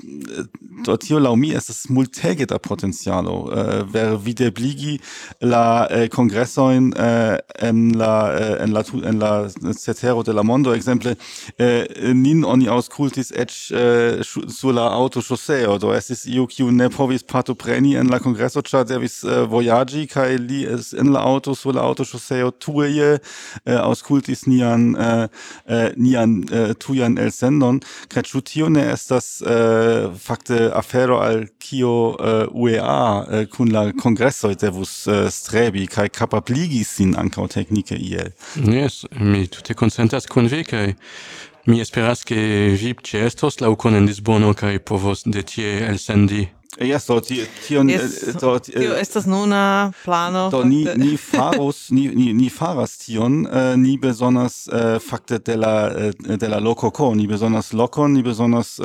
do 0.84 0.96
tio 0.96 1.18
laŭ 1.18 1.34
mi 1.36 1.52
estas 1.54 1.88
multege 1.88 2.46
da 2.46 2.58
potencialo 2.58 3.36
eh, 3.52 3.82
vere 3.92 4.16
videbligi 4.16 4.98
la 5.40 5.86
eh, 5.90 6.08
kongresojn 6.12 6.92
uh, 6.92 7.36
en 7.68 7.98
la 7.98 8.12
uh, 8.34 8.62
en 8.62 8.72
la 8.72 8.82
en 9.10 9.18
la 9.18 9.48
cetero 9.72 10.22
de 10.22 10.32
la 10.32 10.42
mondo 10.42 10.74
exemple 10.74 11.16
uh, 11.16 12.12
nin 12.14 12.44
oni 12.44 12.68
aŭskultis 12.68 13.32
eĉ 13.32 13.56
eh, 13.72 14.20
sur 14.24 14.74
la 14.76 14.88
aŭtoŝoseo 14.98 15.78
do 15.80 15.94
is 15.96 16.26
iu 16.26 16.46
kiu 16.46 16.70
ne 16.70 16.88
povis 16.90 17.24
partopreni 17.36 17.94
en 18.00 18.08
la 18.08 18.18
congresso 18.18 18.62
cha 18.62 18.84
devis 18.84 19.22
eh, 19.24 19.42
uh, 19.42 19.48
voyagi 19.50 20.06
kai 20.08 20.38
li 20.38 20.64
es 20.64 20.92
en 20.92 21.12
la 21.12 21.20
auto 21.20 21.54
sur 21.54 21.74
la 21.76 21.84
aŭtoŝoseo 21.84 22.52
tuje 22.62 23.10
eh, 23.18 23.76
aŭskultis 23.76 24.46
nian 24.48 24.94
eh, 24.96 25.26
eh 25.68 25.88
nian 25.96 26.38
uh, 26.48 26.72
tujan 26.80 27.18
el 27.18 27.32
sendon 27.32 27.80
kai 28.12 28.24
chutio 28.24 28.70
ne 28.72 28.86
estas 28.94 29.42
uh, 29.42 30.14
fakte 30.26 30.70
afero 30.72 31.20
al 31.20 31.46
kio 31.60 31.94
uh, 32.14 32.46
UEA 32.52 33.02
uh, 33.20 33.44
kun 33.52 33.72
la 33.76 33.90
kongressoj 33.92 34.54
devus 34.62 34.94
uh, 35.06 35.26
strebi 35.30 35.86
kai 35.86 36.08
capabligi 36.08 36.84
sin 36.84 37.16
ankaŭ 37.20 37.48
teknike 37.58 37.98
iel? 38.00 38.32
Yes, 38.56 39.04
mi 39.20 39.46
tute 39.46 39.74
concentras 39.74 40.26
kun 40.26 40.48
vi 40.48 40.64
kai 40.64 40.94
mi 41.66 41.80
esperas 41.82 42.24
ke 42.24 42.36
vi 42.80 42.94
ĉeestos 42.94 43.60
laŭ 43.60 43.74
en 43.90 44.06
Lisbono 44.06 44.54
kaj 44.54 44.78
povos 44.78 45.24
de 45.26 45.42
tie 45.42 45.80
elsendi 45.88 46.46
Ja, 46.80 46.98
so, 47.00 47.20
ti 47.20 47.40
tion 47.66 47.88
yes, 47.88 48.20
do 48.40 48.54
eh, 48.56 48.60
tio 48.60 48.94
eh, 48.94 49.00
estas 49.00 49.26
nuna 49.26 49.92
plano. 50.04 50.50
Do 50.50 50.62
ni 50.64 50.84
ni 50.96 51.16
faros 51.30 51.90
ni 51.90 52.08
ni 52.08 52.32
ni 52.32 52.50
faras 52.50 52.98
tion, 52.98 53.46
äh, 53.46 53.76
ni 53.76 53.96
besonders 53.98 54.68
äh, 54.68 55.00
fakte 55.00 55.38
de 55.38 55.56
la 55.56 55.90
de 56.12 56.46
la 56.46 56.58
loco 56.60 56.90
co, 56.90 57.14
ni 57.14 57.26
besonders 57.26 57.72
locon, 57.72 58.12
ni 58.12 58.22
besonders 58.22 58.78
äh, 58.78 58.84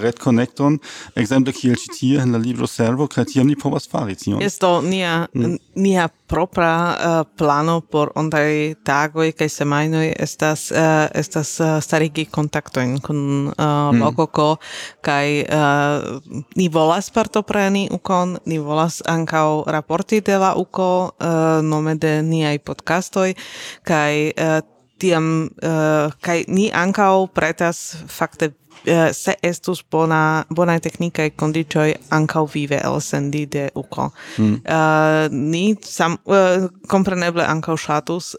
red 0.00 0.18
connecton, 0.18 0.80
exemple 1.14 1.52
kiel 1.52 1.76
ci, 1.76 1.88
tie 1.92 2.22
in 2.22 2.32
la 2.32 2.38
libro 2.38 2.66
servo 2.66 3.06
kreativ, 3.06 3.44
ni 3.44 3.56
povas 3.56 3.86
fari 3.86 4.16
tion. 4.16 4.40
Yes, 4.40 4.58
do 4.58 4.80
nia 4.80 5.28
mm. 5.34 5.58
nia 5.74 6.08
propra 6.26 6.72
uh, 6.74 7.24
plano 7.38 7.80
por 7.80 8.10
ondai 8.14 8.74
tagoj 8.84 9.32
kaj 9.32 9.48
semajnoj 9.48 10.12
estas 10.18 10.70
uh, 10.70 11.06
estas 11.14 11.60
uh, 11.60 11.78
starigi 11.80 12.26
kontaktojn 12.26 12.98
kun 13.00 13.50
uh, 13.54 13.94
mm. 13.94 14.56
Kaj 15.00 15.26
uh, 15.42 16.20
ni 16.56 16.68
volas 16.68 17.10
partopreni 17.10 17.88
ukon, 17.92 18.38
ni 18.46 18.58
volas 18.58 19.02
ankaŭ 19.06 19.64
raporti 19.66 20.20
de 20.20 20.38
la 20.38 20.54
uko 20.54 21.10
uh, 21.10 21.62
nome 21.62 21.94
de 21.94 22.22
niaj 22.22 22.58
podcastoj 22.58 23.34
kaj 23.82 24.30
uh, 24.34 24.60
tiam 24.98 25.48
uh, 25.62 26.12
kaj 26.20 26.44
ni 26.48 26.70
ankaŭ 26.72 27.26
pretas 27.34 27.96
fakte 28.08 28.52
Eh, 28.84 29.12
se 29.12 29.34
estus 29.42 29.82
bona 29.90 30.44
bona 30.48 30.78
teknika 30.78 31.24
e 31.24 31.30
condicioi 31.30 31.94
anca 32.10 32.44
vive 32.44 32.78
el 32.84 33.00
sendi 33.00 33.46
de 33.46 33.70
uko 33.74 34.12
mm. 34.38 34.60
uh, 34.64 35.26
ni 35.30 35.76
sam 35.82 36.18
uh, 36.24 36.68
compreneble 36.86 37.42
anca 37.42 37.76
shatus 37.76 38.36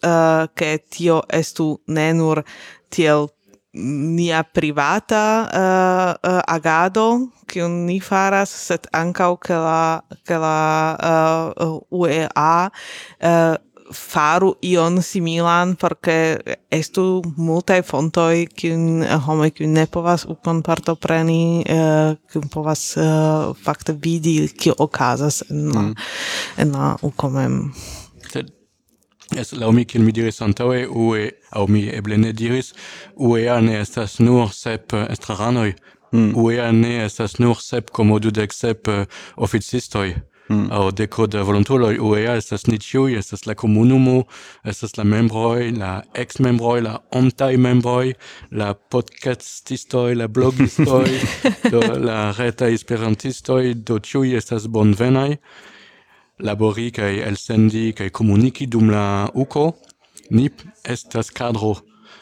ke 0.55 0.73
uh, 0.73 0.83
tio 0.89 1.21
estu 1.29 1.79
ne 1.87 2.13
nur 2.13 2.43
tiel 2.89 3.27
nia 3.73 4.43
privata 4.43 5.47
uh, 5.51 6.29
uh, 6.29 6.41
agado 6.47 7.27
kiu 7.47 7.67
ni 7.67 7.99
faras 7.99 8.49
set 8.49 8.87
ankaŭ 8.93 9.37
che 9.43 9.53
la 9.53 10.01
che 10.25 10.37
la 10.37 10.95
uh, 11.59 11.79
UEA 11.91 12.71
uh, 13.21 13.66
faru 13.93 14.55
ion 14.61 15.01
similan 15.01 15.75
porque 15.75 16.37
estu 16.71 17.21
multae 17.37 17.81
fontoi 17.83 18.47
kiun 18.47 19.03
eh, 19.03 19.15
homoj 19.27 19.51
kiun 19.55 19.73
ne 19.73 19.85
povas 19.91 20.25
ukon 20.29 20.61
partopreni 20.63 21.63
uh, 21.63 21.75
eh, 21.75 22.17
kiun 22.31 22.49
povas 22.53 22.83
uh, 22.97 23.55
fakte 23.63 23.95
vidi 24.03 24.47
kio 24.47 24.75
okazas 24.77 25.43
en 25.49 25.71
la 25.73 25.81
mm. 25.81 25.95
en 26.57 26.71
la 26.71 26.95
ukomem 27.01 27.73
sed 28.31 28.53
Es 29.35 29.51
la 29.51 29.67
mi 29.71 29.83
kiel 29.83 30.05
mi 30.05 30.13
diris 30.15 30.39
antaŭe 30.41 30.85
ue 30.87 31.25
aŭ 31.51 31.65
mi 31.67 31.81
eble 31.91 32.15
ne 32.17 32.31
diris 32.31 32.71
UEA 33.15 33.59
ne 33.61 33.81
estas 33.81 34.19
nur 34.23 34.53
sep 34.55 34.93
estraranoj 34.95 35.73
mm. 36.13 36.31
UEA 36.35 36.71
ne 36.71 36.93
estas 37.03 37.35
nur 37.39 37.59
sep 37.59 37.91
komo 37.91 38.19
dudek 38.23 38.55
sep 38.55 38.87
uh, 38.87 39.03
oficistoj 39.35 40.13
mm. 40.49 40.67
aŭ 40.71 40.91
deko 40.91 41.27
da 41.27 41.43
volontuloj 41.47 41.97
UEA 41.99 42.35
estas 42.39 42.67
ni 42.67 42.79
ĉiuj 42.79 43.17
estas 43.19 43.45
la 43.47 43.55
komunumo 43.55 44.23
estas 44.63 44.97
la 44.97 45.03
membroj 45.03 45.71
la 45.77 45.91
eksmembroj 46.23 46.81
la 46.87 46.97
ontaj 47.21 47.57
membroj 47.57 48.13
la 48.51 48.73
podcastistoj 48.73 50.15
la 50.15 50.27
blogistoj 50.27 51.07
do 51.73 51.81
la 52.09 52.19
retaj 52.37 52.73
esperantistoj 52.73 53.73
do 53.73 53.99
ĉiuj 53.99 54.37
estas 54.37 54.67
bonvenaj 54.67 55.35
labori 56.39 56.91
el 56.97 57.21
elsendi 57.31 57.91
kai 57.97 58.09
komuniki 58.09 58.67
dum 58.67 58.89
la 58.89 59.29
uko 59.33 59.71
ni 60.29 60.49
estas 60.83 61.29
kadro 61.31 61.75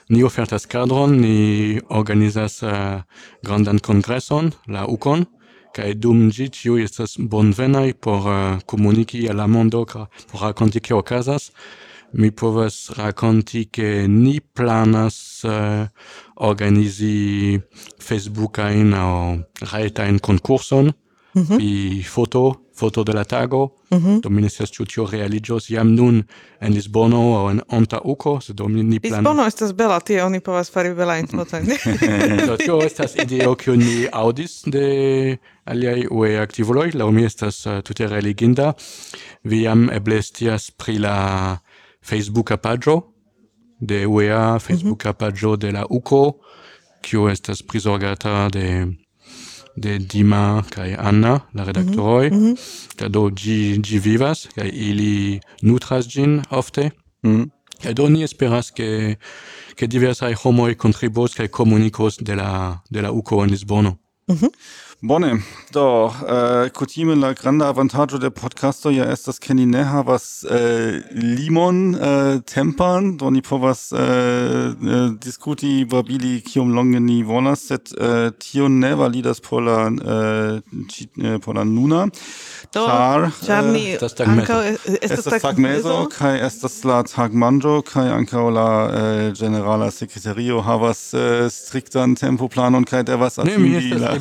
ni 0.10 0.24
ofertas 0.24 0.66
kadron, 0.66 1.18
ni 1.22 1.80
organizas 1.90 2.62
uh, 2.64 3.02
grandan 3.44 3.80
congresson, 3.80 4.52
la 4.68 4.86
UCON, 4.86 5.26
kai 5.76 5.94
dum 5.94 6.30
gi 6.32 6.48
ĉiuj 6.58 6.84
estas 6.88 7.18
bonvenaj 7.32 7.90
por 8.04 8.30
eh, 8.32 8.60
komuniki 8.66 9.26
al 9.30 9.42
la 9.42 9.48
mondo 9.48 9.84
por 9.86 10.42
rakonti 10.42 10.80
kio 10.80 11.02
okazas. 11.04 11.52
Mi 12.16 12.32
povas 12.32 12.92
rakonti, 12.96 13.66
ke 13.66 14.08
ni 14.08 14.40
planas 14.40 15.44
uh, 15.44 15.88
organizi 16.48 17.60
Facebookain 18.00 18.94
aŭ 18.94 19.42
retajn 19.74 20.20
konkurson 20.20 20.86
mm 20.86 21.42
-hmm. 21.42 21.58
pri 21.58 22.04
foto 22.04 22.65
foto 22.76 23.04
de 23.04 23.14
la 23.14 23.24
tago, 23.24 23.70
mm 23.92 23.98
-hmm. 23.98 24.22
do 24.22 24.30
mi 24.30 24.42
ne 24.42 24.50
scias 24.50 24.70
ĉu 24.72 24.86
tio 24.86 25.06
realiĝos 25.12 25.70
jam 25.70 25.96
nun 25.96 26.24
en 26.60 26.74
Lisbono 26.74 27.18
aŭ 27.18 27.52
en 27.52 27.62
Antaŭko, 27.70 28.42
se 28.42 28.54
do 28.54 28.68
mi 28.68 28.84
ni 28.84 29.00
planas. 29.00 29.20
Lisbono 29.20 29.48
estas 29.48 29.74
bela, 29.74 30.00
tie 30.00 30.24
oni 30.24 30.40
povas 30.40 30.72
fari 30.72 30.94
belajn 30.94 31.28
fotojn. 31.38 31.66
do 32.48 32.58
tio 32.58 32.82
estas 32.86 33.16
ideo 33.16 33.56
kiu 33.56 33.76
ni 33.76 34.08
aŭdis 34.12 34.64
de 34.66 35.38
aliaj 35.66 36.08
UE 36.12 36.38
aktivuloj, 36.40 36.92
laŭ 36.94 37.12
mi 37.12 37.26
estas 37.26 37.66
uh, 37.66 37.82
tute 37.82 38.08
religinda. 38.08 38.74
Vi 39.44 39.62
jam 39.62 39.90
eble 39.90 40.22
scias 40.22 40.72
pri 40.72 40.98
la 40.98 41.58
Facebooka 42.02 42.58
paĝo 42.58 43.02
de 43.80 44.06
UEA, 44.08 44.56
mhm. 44.56 44.60
Facebooka 44.60 45.10
mm 45.10 45.14
-hmm. 45.14 45.20
paĝo 45.20 45.56
de 45.56 45.72
la 45.72 45.86
UKO, 45.90 46.34
kiu 47.02 47.30
estas 47.30 47.64
prizorgata 47.64 48.50
de 48.50 48.88
de 49.76 49.98
Dima 50.00 50.64
kai 50.70 50.96
Anna, 50.98 51.42
la 51.54 51.64
mhm, 51.64 51.68
redaktoroj, 51.68 52.30
mm 52.30 52.56
-hmm. 52.56 53.10
do 53.10 53.30
ĝi 53.30 53.78
ĝi 53.84 54.00
vivas 54.00 54.48
kaj 54.56 54.70
ili 54.74 55.40
nutras 55.62 56.08
ĝin 56.08 56.42
ofte. 56.50 56.92
Mm. 57.24 57.52
Kaj 57.84 57.94
do 57.94 58.10
ni 58.10 58.24
esperas 58.24 58.72
ke 58.72 59.16
ke 59.76 59.88
diversaj 59.88 60.34
homoj 60.34 60.76
kontribuos 60.76 61.36
kaj 61.36 61.48
komunikos 61.48 62.18
de 62.22 62.36
la 62.36 62.80
de 62.90 63.02
la 63.02 63.12
UKO 63.12 63.44
en 63.44 63.50
Lisbono. 63.50 63.98
Mm 64.28 64.36
-hmm. 64.36 64.50
Bone, 65.08 65.44
do, 65.72 66.12
äh, 66.28 66.72
kutime 66.72 67.14
la 67.14 67.34
granda 67.34 67.68
avantaggio 67.68 68.18
de 68.18 68.32
podcasto 68.32 68.90
ja 68.90 69.06
estas 69.06 69.40
ke 69.40 69.54
ni 69.54 69.68
ne 69.68 69.84
havas 69.84 70.44
äh, 70.50 71.04
limon 71.12 71.94
äh, 71.94 72.42
tempan, 72.42 73.16
do 73.18 73.30
ni 73.30 73.42
povas 73.42 73.92
äh, 73.92 74.00
äh, 74.00 75.12
diskuti 75.24 75.86
babili 75.86 76.42
kiom 76.42 76.74
longe 76.74 77.00
ni 77.00 77.22
volas, 77.24 77.68
sed 77.68 77.94
äh, 78.00 78.32
tio 78.40 78.68
ne 78.68 78.98
validas 78.98 79.42
por 79.42 79.62
la, 79.62 79.88
äh, 79.90 80.62
ci, 80.90 81.08
äh, 81.22 81.38
por 81.38 81.54
la 81.54 81.66
nuna, 81.66 82.08
do, 82.74 82.88
char, 82.88 83.32
char 83.46 83.64
ni 83.64 83.94
äh, 83.94 84.26
ankaŭ 84.26 84.60
estas 85.02 85.30
tagmezo 85.44 86.10
kaj 86.18 86.40
estas 86.48 86.80
la 86.84 87.04
tagmanĝo 87.06 87.76
kai 87.86 88.08
ankaŭ 88.10 88.48
la 88.50 88.68
äh, 88.90 89.34
generala 89.38 89.92
sekretario 89.92 90.66
havas 90.66 91.14
äh, 91.14 91.46
striktan 91.54 92.16
tempoplanon 92.18 92.90
kaj 92.90 93.04
devas 93.06 93.38
atingi 93.38 93.94
la... 94.02 94.18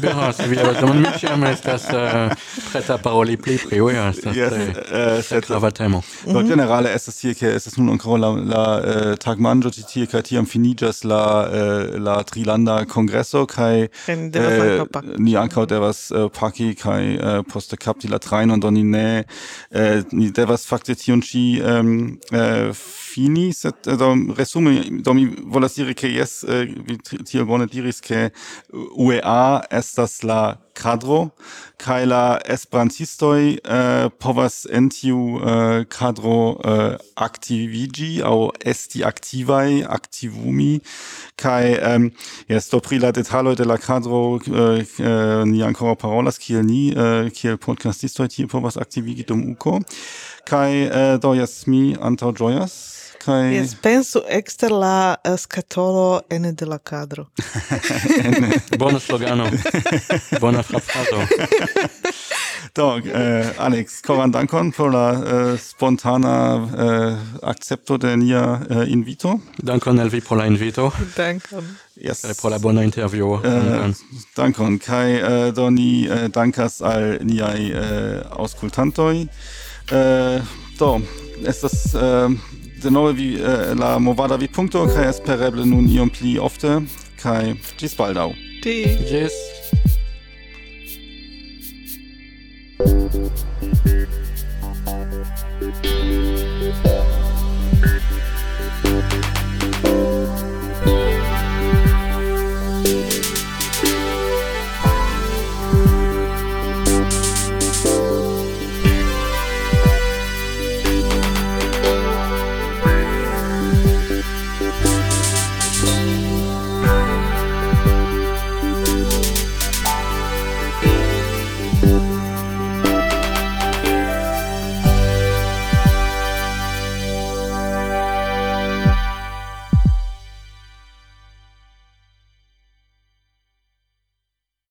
John 0.81 1.01
Mitcham 1.03 1.45
estas 1.45 1.87
uh, 1.93 2.31
äh, 2.31 2.37
preta 2.71 2.99
paroli 2.99 3.37
pli 3.37 3.57
pri, 3.59 3.81
oui, 3.81 3.95
estas 3.95 4.37
yes, 4.37 4.53
tre, 4.53 5.39
uh, 5.39 5.47
grava 5.47 5.71
temo. 5.71 6.03
Do 6.27 6.43
generale 6.43 6.93
estas 6.95 7.19
tie, 7.21 7.35
ke 7.39 7.53
estas 7.57 7.77
nun 7.79 7.95
ankaŭ 7.95 8.19
la, 8.19 8.31
la 8.53 8.65
äh, 8.79 8.97
uh, 9.13 9.15
tagmanĝo 9.21 9.73
ĉi 9.75 9.85
tie 9.91 10.07
kaj 10.11 10.25
tiam 10.31 10.49
finiĝas 10.49 11.05
la 11.09 11.23
uh, 11.45 11.97
la 12.03 12.17
trilanda 12.29 12.81
kongreso 12.91 13.45
kaj 13.51 13.87
uh, 13.87 15.07
ni 15.19 15.37
ankaŭ 15.39 15.67
devas 15.71 16.07
uh, 16.11 16.29
paki 16.35 16.73
kaj 16.81 17.03
uh, 17.15 17.39
poste 17.51 17.79
kapti 17.81 18.11
la 18.13 18.19
trajnon 18.23 18.61
do 18.61 18.73
ni 18.75 18.83
ne 18.83 19.25
uh, 19.25 20.03
ni 20.13 20.31
devas 20.35 20.67
fakte 20.69 20.97
tion 20.99 21.23
ĉi 21.25 21.45
um, 21.63 21.95
uh, 22.33 22.75
fini, 23.15 23.53
sed 23.55 23.87
do 23.99 24.11
resume 24.37 24.81
do 25.07 25.15
mi 25.15 25.29
volas 25.47 25.79
diri 25.79 25.95
ke 25.95 26.11
jes 26.11 26.43
vi 26.89 26.99
tiel 27.23 27.47
bone 27.47 27.69
diris 27.71 28.01
ke 28.03 28.29
UEA 28.75 29.65
estas 29.71 30.23
la 30.27 30.57
kadro 30.75 31.29
kaj 31.81 32.05
la 32.07 32.39
esperantistoj 32.55 33.41
uh, 33.57 34.11
povas 34.23 34.65
en 34.71 34.89
tiu 34.93 35.19
uh, 35.37 35.83
kadro 35.91 36.37
eh, 36.55 36.71
uh, 36.71 36.95
aktiviĝi 37.27 38.23
aŭ 38.25 38.37
esti 38.73 39.05
aktivaj 39.05 39.83
aktivumi 39.97 40.79
kaj 41.41 41.75
um, 41.91 42.09
jes 42.49 42.71
do 42.73 42.81
pri 42.85 43.01
la 43.03 43.13
detaloj 43.15 43.57
de 43.61 43.69
la 43.69 43.79
kadro 43.79 44.23
uh, 44.39 44.97
ni 45.51 45.63
ankoraŭ 45.67 45.97
parolas 46.07 46.41
kiel 46.43 46.65
ni 46.67 46.83
uh, 46.95 47.31
kiel 47.35 47.59
podcastistoj 47.59 48.29
tie 48.29 48.47
povas 48.51 48.79
aktivigi 48.81 49.27
dum 49.29 49.45
uko. 49.55 49.81
Kaj 50.49 50.71
uh, 50.87 51.15
do 51.21 51.35
jes 51.39 51.65
mi 51.67 51.95
antaŭĝojas 52.01 53.04
kai 53.25 53.55
Yes, 53.55 53.75
pensu 53.83 54.23
ekster 54.29 54.73
la 54.73 55.17
uh, 55.17 55.37
skatolo 55.41 56.21
ene 56.31 56.53
de 56.53 56.67
la 56.67 56.79
kadro. 56.79 57.27
Bona 58.79 59.01
slogano. 59.01 59.49
Bona 60.41 60.63
frapato. 60.63 61.25
Dog, 62.75 63.07
uh, 63.07 63.21
eh, 63.21 63.47
Alex, 63.59 64.01
koran 64.03 64.33
dankon 64.33 64.73
por 64.73 64.91
la 64.91 65.11
uh, 65.13 65.59
spontana 65.59 66.57
uh, 66.57 67.19
accepto 67.43 67.97
de 67.97 68.17
nia 68.17 68.61
uh, 68.71 68.83
invito. 68.91 69.39
Dankon 69.63 69.99
elvi 69.99 70.21
por 70.21 70.39
la 70.39 70.47
invito. 70.47 70.91
Dankon. 71.17 71.77
Yes. 71.95 72.23
Kai 72.23 72.35
por 72.41 72.51
la 72.51 72.59
bona 72.59 72.83
intervjuo. 72.83 73.39
Uh, 73.45 73.95
dankon. 74.37 74.79
Kai 74.79 75.23
uh, 75.23 75.55
do 75.55 75.71
ni 75.71 76.09
uh, 76.09 76.27
dankas 76.29 76.81
al 76.83 77.19
niai 77.23 77.71
uh, 77.71 78.41
auskultantoi. 78.41 79.29
Uh, 79.93 80.43
do, 80.79 81.01
estas... 81.47 81.95
Uh, 81.95 82.35
denove 82.85 83.17
vi 83.17 83.29
uh, 83.41 83.73
la 83.79 83.97
movada 83.99 84.37
vi 84.37 84.49
punkto 84.49 84.85
kai 84.93 85.09
espereble 85.09 85.65
nun 85.67 85.89
iom 85.89 86.13
pli 86.13 86.37
ofte 86.39 86.79
kai 87.23 87.57
ĝis 87.81 87.97
baldaŭ. 87.99 88.31
Ĝis. 88.65 89.54